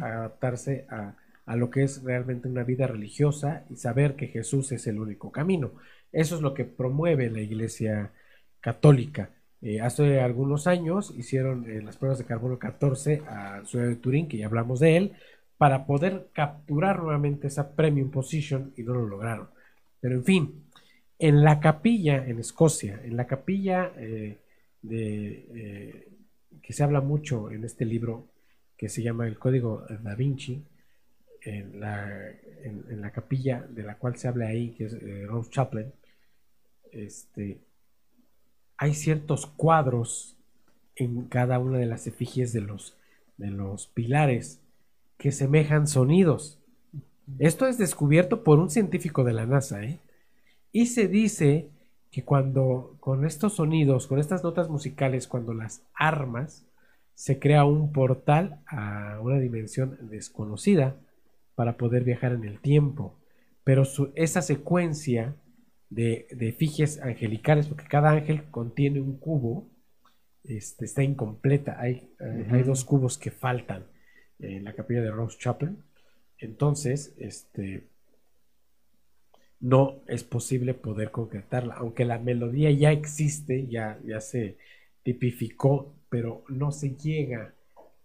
[0.00, 1.14] a adaptarse a,
[1.48, 5.32] a lo que es realmente una vida religiosa y saber que Jesús es el único
[5.32, 5.72] camino.
[6.12, 8.12] Eso es lo que promueve la Iglesia
[8.60, 9.30] Católica.
[9.62, 14.28] Eh, hace algunos años hicieron eh, las pruebas de carbono 14 a Ciudad de Turín,
[14.28, 15.12] que ya hablamos de él,
[15.56, 19.48] para poder capturar nuevamente esa premium position y no lo lograron.
[20.00, 20.64] Pero en fin,
[21.18, 24.36] en la capilla en Escocia, en la capilla eh,
[24.82, 26.08] de,
[26.62, 28.26] que se habla mucho en este libro
[28.76, 30.62] que se llama El Código da Vinci,
[31.42, 32.30] en la,
[32.62, 35.92] en, la capilla de la cual se habla ahí, que es eh, Rose Chaplain,
[36.92, 37.60] este,
[38.76, 40.36] hay ciertos cuadros
[40.96, 42.96] en cada una de las efigies de los,
[43.36, 44.60] de los pilares
[45.16, 46.58] que semejan sonidos.
[47.38, 49.98] Esto es descubierto por un científico de la NASA, ¿eh?
[50.72, 51.68] Y se dice
[52.10, 56.64] que cuando con estos sonidos, con estas notas musicales, cuando las armas,
[57.14, 60.94] se crea un portal a una dimensión desconocida
[61.58, 63.18] para poder viajar en el tiempo.
[63.64, 63.82] Pero
[64.14, 65.34] esa secuencia
[65.90, 69.68] de, de efigies angelicales, porque cada ángel contiene un cubo,
[70.44, 71.74] este, está incompleta.
[71.80, 73.88] Hay, hay dos cubos que faltan
[74.38, 75.78] en la capilla de Rose Chapel.
[76.38, 77.88] Entonces, este,
[79.58, 84.58] no es posible poder concretarla, aunque la melodía ya existe, ya, ya se
[85.02, 87.52] tipificó, pero no se llega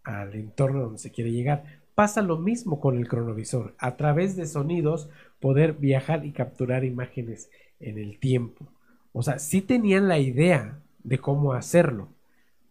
[0.03, 1.82] al entorno donde se quiere llegar.
[1.95, 7.49] Pasa lo mismo con el cronovisor, a través de sonidos poder viajar y capturar imágenes
[7.79, 8.67] en el tiempo.
[9.11, 12.09] O sea, sí tenían la idea de cómo hacerlo,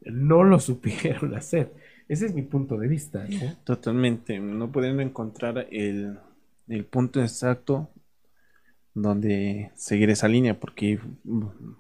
[0.04, 1.72] no lo supieron hacer.
[2.08, 3.26] Ese es mi punto de vista.
[3.64, 6.18] Totalmente, no pueden encontrar el,
[6.68, 7.88] el punto exacto
[8.94, 11.00] donde seguir esa línea, porque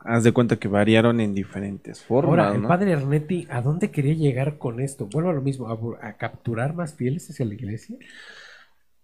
[0.00, 2.30] haz de cuenta que variaron en diferentes formas.
[2.30, 5.06] Ahora, el padre Ernetti, ¿a dónde quería llegar con esto?
[5.06, 7.96] Vuelvo a lo mismo, a, capturar más fieles hacia la iglesia.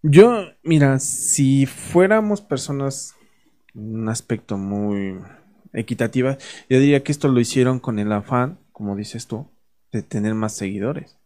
[0.03, 3.15] Yo, mira, si fuéramos personas,
[3.75, 5.19] un aspecto muy
[5.75, 6.39] equitativa,
[6.71, 9.51] yo diría que esto lo hicieron con el afán, como dices tú,
[9.93, 11.19] de tener más seguidores.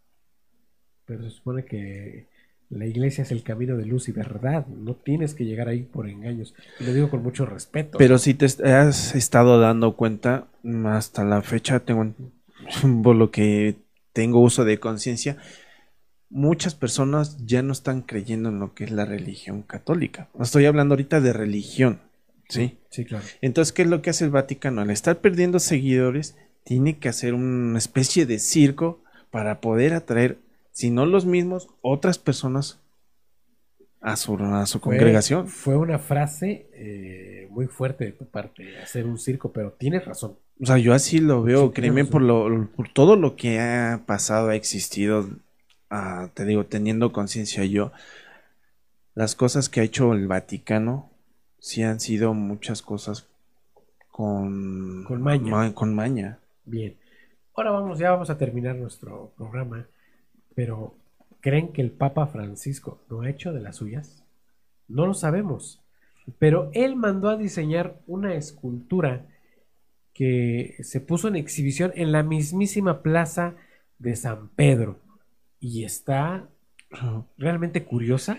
[1.05, 2.32] Pero se supone que
[2.73, 4.66] la iglesia es el camino de luz y verdad.
[4.66, 6.55] No tienes que llegar ahí por engaños.
[6.81, 7.99] Y lo digo con mucho respeto.
[7.99, 10.49] Pero si te has estado dando cuenta,
[10.87, 12.14] hasta la fecha, tengo
[13.03, 13.77] por lo que
[14.14, 15.37] tengo uso de conciencia,
[16.31, 20.29] muchas personas ya no están creyendo en lo que es la religión católica.
[20.41, 22.01] Estoy hablando ahorita de religión.
[22.49, 22.79] ¿Sí?
[22.91, 23.25] Sí, claro.
[23.41, 24.83] Entonces, ¿qué es lo que hace el Vaticano?
[24.83, 30.39] Al estar perdiendo seguidores, tiene que hacer una especie de circo para poder atraer
[30.73, 32.81] si no los mismos, otras personas
[34.01, 35.47] a su, a su congregación.
[35.47, 40.37] Fue una frase eh, muy fuerte de tu parte, hacer un circo, pero tienes razón.
[40.61, 44.49] O sea, yo así lo veo, créeme, por, lo, por todo lo que ha pasado,
[44.49, 45.29] ha existido,
[45.91, 47.93] ah, te digo, teniendo conciencia yo,
[49.14, 51.11] las cosas que ha hecho el Vaticano,
[51.59, 53.29] sí han sido muchas cosas
[54.11, 55.75] con, con maña.
[55.75, 56.39] con maña.
[56.64, 56.97] Bien.
[57.55, 59.87] Ahora vamos, ya vamos a terminar nuestro programa.
[60.55, 60.94] Pero,
[61.40, 64.24] ¿creen que el Papa Francisco no ha hecho de las suyas?
[64.88, 65.80] No lo sabemos.
[66.38, 69.26] Pero él mandó a diseñar una escultura
[70.12, 73.55] que se puso en exhibición en la mismísima plaza
[73.98, 75.00] de San Pedro.
[75.59, 76.48] Y está
[77.38, 78.38] realmente curiosa.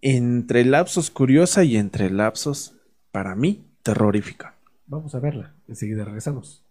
[0.00, 2.76] Entre lapsos curiosa y entre lapsos,
[3.10, 4.56] para mí, terrorífica.
[4.86, 5.54] Vamos a verla.
[5.68, 6.64] Enseguida regresamos.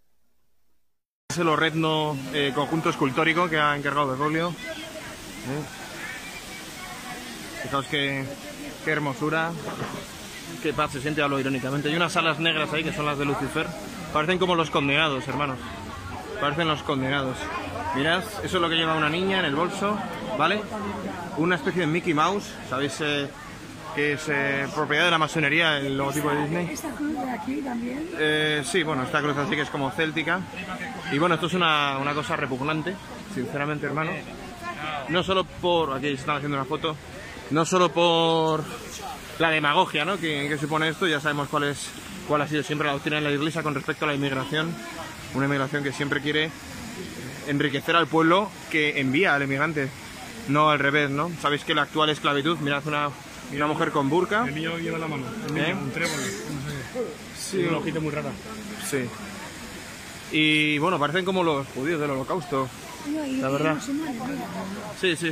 [1.31, 4.49] Es el Orretno eh, conjunto escultórico que ha encargado Bergoglio.
[4.49, 5.63] ¿Eh?
[7.63, 8.25] Fijaos qué,
[8.83, 9.53] qué, hermosura,
[10.61, 11.87] qué paz se siente, hablo irónicamente.
[11.87, 13.65] Hay unas alas negras ahí que son las de Lucifer.
[14.11, 15.57] Parecen como los condenados, hermanos.
[16.41, 17.37] Parecen los condenados.
[17.95, 19.97] Mirad, eso es lo que lleva una niña en el bolso,
[20.37, 20.61] ¿vale?
[21.37, 22.99] Una especie de Mickey Mouse, ¿sabéis?
[22.99, 23.29] Eh,
[23.95, 26.69] que es eh, propiedad de la masonería, el logotipo de Disney.
[26.71, 28.09] ¿Esta cruz de aquí también?
[28.17, 30.41] Eh, sí, bueno, esta cruz así que es como céltica.
[31.11, 32.95] Y bueno, esto es una, una cosa repugnante,
[33.33, 34.11] sinceramente, hermano.
[35.09, 36.95] No solo por, aquí se están haciendo una foto,
[37.51, 38.63] no solo por
[39.39, 40.17] la demagogia ¿no?
[40.17, 41.89] que, que supone esto, ya sabemos cuál, es,
[42.27, 44.73] cuál ha sido siempre la doctrina de la Iglesia con respecto a la inmigración.
[45.33, 46.51] Una inmigración que siempre quiere
[47.47, 49.89] enriquecer al pueblo que envía al emigrante,
[50.47, 51.31] no al revés, ¿no?
[51.41, 53.09] Sabéis que la actual esclavitud, mirad una,
[53.51, 54.45] y una mujer con burka.
[54.47, 55.23] El niño lleva la mano.
[55.49, 55.73] El ¿Eh?
[55.73, 57.65] Un trébol, no sé Sí.
[57.65, 58.31] Una hojita muy rara.
[58.89, 59.09] Sí.
[60.31, 62.69] Y bueno, parecen como los judíos del holocausto.
[63.39, 63.77] la verdad.
[64.99, 65.31] Sí, sí.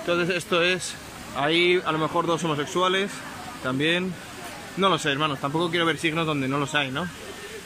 [0.00, 0.94] Entonces esto es...
[1.36, 3.10] Hay a lo mejor dos homosexuales
[3.62, 4.12] también.
[4.76, 5.40] No lo sé, hermanos.
[5.40, 7.08] Tampoco quiero ver signos donde no los hay, ¿no?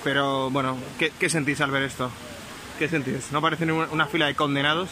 [0.04, 2.11] Pero bueno, ¿qué, qué sentís al ver esto?
[2.78, 3.32] ¿Qué sentís?
[3.32, 4.88] ¿No parecen una fila de condenados?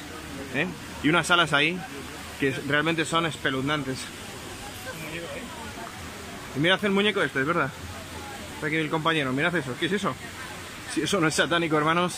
[0.55, 0.67] ¿Eh?
[1.03, 1.79] Y unas alas ahí
[2.39, 3.99] que realmente son espeluznantes.
[6.57, 7.71] Y mirad el muñeco este, es verdad.
[8.55, 9.75] Está aquí el compañero, mirad eso.
[9.79, 10.15] ¿Qué es eso?
[10.93, 12.17] Si eso no es satánico, hermanos,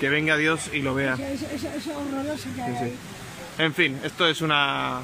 [0.00, 1.16] que venga Dios y lo vea.
[3.58, 5.00] En fin, esto es una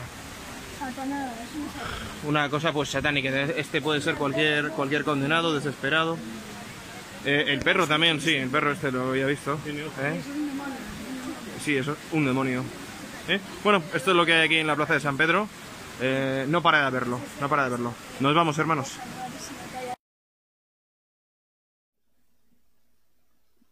[2.24, 3.28] una cosa pues satánica.
[3.42, 6.18] Este puede ser cualquier cualquier condenado, desesperado.
[7.24, 9.58] Eh, el perro también, sí, el perro este lo había visto.
[9.66, 10.20] ¿Eh?
[11.64, 12.64] Sí, eso, un demonio.
[13.28, 13.40] ¿Eh?
[13.62, 15.48] Bueno, esto es lo que hay aquí en la plaza de San Pedro.
[16.00, 17.94] Eh, no para de verlo, no para de verlo.
[18.20, 18.98] Nos vamos, hermanos.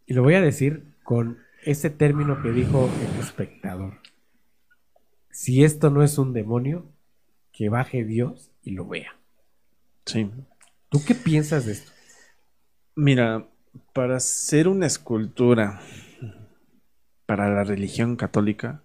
[0.06, 4.00] Y lo voy a decir con ese término que dijo el espectador.
[5.30, 6.86] Si esto no es un demonio,
[7.52, 9.16] que baje Dios y lo vea.
[10.06, 10.30] Sí.
[10.88, 11.92] ¿Tú qué piensas de esto?
[12.94, 13.48] Mira,
[13.92, 15.80] para ser una escultura
[17.26, 18.82] para la religión católica,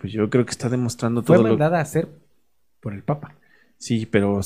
[0.00, 1.40] pues yo creo que está demostrando todo.
[1.40, 2.08] Fue mandada a hacer
[2.80, 3.34] por el Papa.
[3.78, 4.40] Sí, pero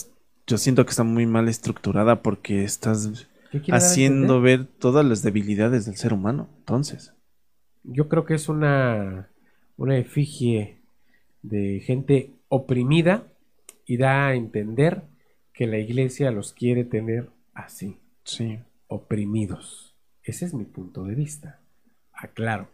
[0.46, 3.28] yo siento que está muy mal estructurada porque estás
[3.70, 6.48] haciendo ver todas las debilidades del ser humano.
[6.58, 7.12] Entonces.
[7.84, 9.28] Yo creo que es una,
[9.76, 10.78] una efigie
[11.42, 13.24] de gente oprimida
[13.86, 15.02] y da a entender
[15.52, 18.58] que la iglesia los quiere tener así, Sí.
[18.86, 19.94] oprimidos.
[20.22, 21.60] Ese es mi punto de vista.
[22.12, 22.68] Aclaro.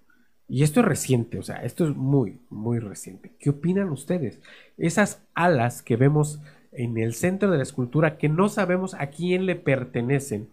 [0.49, 3.33] Y esto es reciente, o sea, esto es muy, muy reciente.
[3.39, 4.41] ¿Qué opinan ustedes?
[4.79, 6.41] Esas alas que vemos
[6.73, 10.49] en el centro de la escultura que no sabemos a quién le pertenecen.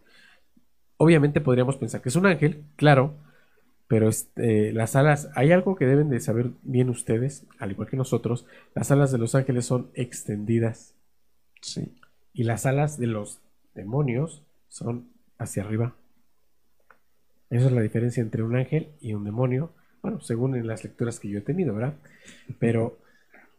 [0.97, 3.15] Obviamente podríamos pensar que es un ángel, claro,
[3.87, 7.97] pero este, las alas, hay algo que deben de saber bien ustedes, al igual que
[7.97, 10.93] nosotros, las alas de los ángeles son extendidas
[11.61, 11.93] Sí.
[12.33, 13.39] y las alas de los
[13.73, 15.95] demonios son hacia arriba.
[17.49, 19.71] Esa es la diferencia entre un ángel y un demonio.
[20.05, 21.95] Bueno, según en las lecturas que yo he tenido, ¿verdad?
[22.59, 22.99] Pero,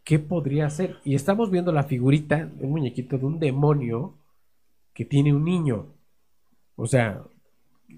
[0.05, 0.99] ¿qué podría ser?
[1.03, 4.15] Y estamos viendo la figurita, un muñequito de un demonio
[4.95, 5.87] que tiene un niño.
[6.77, 7.21] O sea,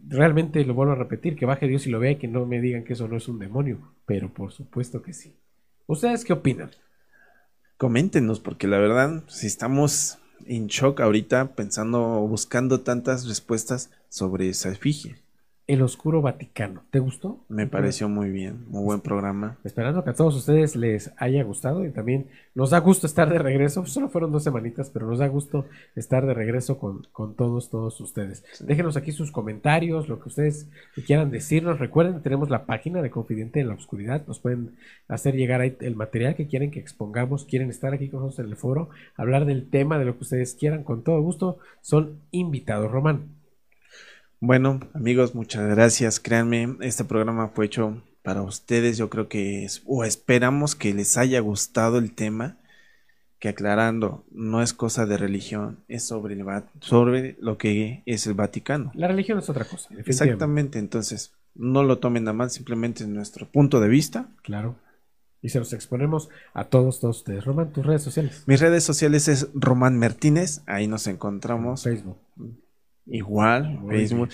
[0.08, 2.62] realmente lo vuelvo a repetir, que baje Dios y lo vea y que no me
[2.62, 3.80] digan que eso no es un demonio.
[4.06, 5.36] Pero por supuesto que sí.
[5.86, 6.70] ¿Ustedes qué opinan?
[7.76, 14.70] Coméntenos, porque la verdad, si estamos en shock ahorita pensando, buscando tantas respuestas sobre esa
[14.70, 15.16] efigie.
[15.68, 16.82] El Oscuro Vaticano.
[16.90, 17.44] ¿Te gustó?
[17.50, 19.58] Me pareció muy bien, muy buen programa.
[19.64, 23.38] Esperando que a todos ustedes les haya gustado y también nos da gusto estar de
[23.38, 23.84] regreso.
[23.84, 28.00] Solo fueron dos semanitas, pero nos da gusto estar de regreso con, con todos, todos
[28.00, 28.42] ustedes.
[28.60, 30.70] Déjenos aquí sus comentarios, lo que ustedes
[31.06, 31.78] quieran decirnos.
[31.78, 34.26] Recuerden, tenemos la página de Confidente en la Oscuridad.
[34.26, 34.74] Nos pueden
[35.06, 37.44] hacer llegar ahí el material que quieren que expongamos.
[37.44, 40.54] Quieren estar aquí con nosotros en el foro, hablar del tema, de lo que ustedes
[40.54, 40.82] quieran.
[40.82, 42.90] Con todo gusto, son invitados.
[42.90, 43.37] Román.
[44.40, 46.20] Bueno, amigos, muchas gracias.
[46.20, 48.96] Créanme, este programa fue hecho para ustedes.
[48.96, 52.58] Yo creo que es, o esperamos que les haya gustado el tema.
[53.40, 56.44] Que aclarando, no es cosa de religión, es sobre, el,
[56.80, 58.90] sobre lo que es el Vaticano.
[58.94, 59.90] La religión es otra cosa.
[59.96, 64.26] Exactamente, entonces no lo tomen a mal, simplemente es nuestro punto de vista.
[64.42, 64.74] Claro.
[65.40, 67.44] Y se los exponemos a todos, todos ustedes.
[67.44, 68.42] Román, tus redes sociales.
[68.46, 71.84] Mis redes sociales es Román Martínez, ahí nos encontramos.
[71.84, 72.18] Facebook.
[73.08, 74.28] Igual, Muy Facebook.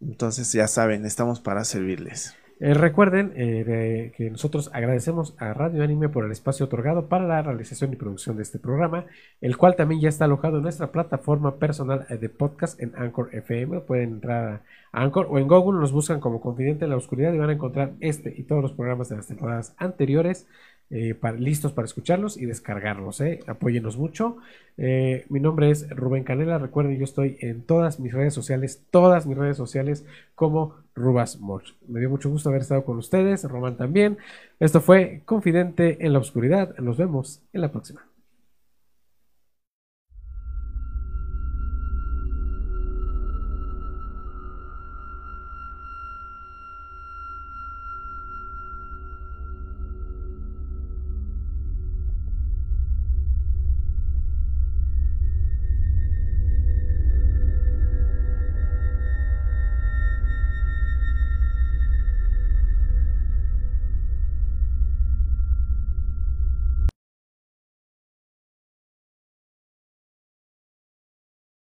[0.00, 2.36] Entonces ya saben, estamos para servirles.
[2.60, 7.26] Eh, recuerden eh, de- que nosotros agradecemos a Radio Anime por el espacio otorgado para
[7.26, 9.06] la realización y producción de este programa,
[9.40, 13.30] el cual también ya está alojado en nuestra plataforma personal eh, de podcast en Anchor
[13.32, 13.80] FM.
[13.80, 14.62] Pueden entrar
[14.92, 17.54] a Anchor o en Google, nos buscan como Confidente en la Oscuridad y van a
[17.54, 20.46] encontrar este y todos los programas de las temporadas anteriores.
[20.94, 23.22] Eh, listos para escucharlos y descargarlos.
[23.22, 23.40] ¿eh?
[23.46, 24.36] Apóyenos mucho.
[24.76, 26.58] Eh, mi nombre es Rubén Canela.
[26.58, 31.64] Recuerden, yo estoy en todas mis redes sociales, todas mis redes sociales como Rubas Moch.
[31.88, 34.18] Me dio mucho gusto haber estado con ustedes, Román también.
[34.60, 36.76] Esto fue Confidente en la Oscuridad.
[36.76, 38.11] Nos vemos en la próxima.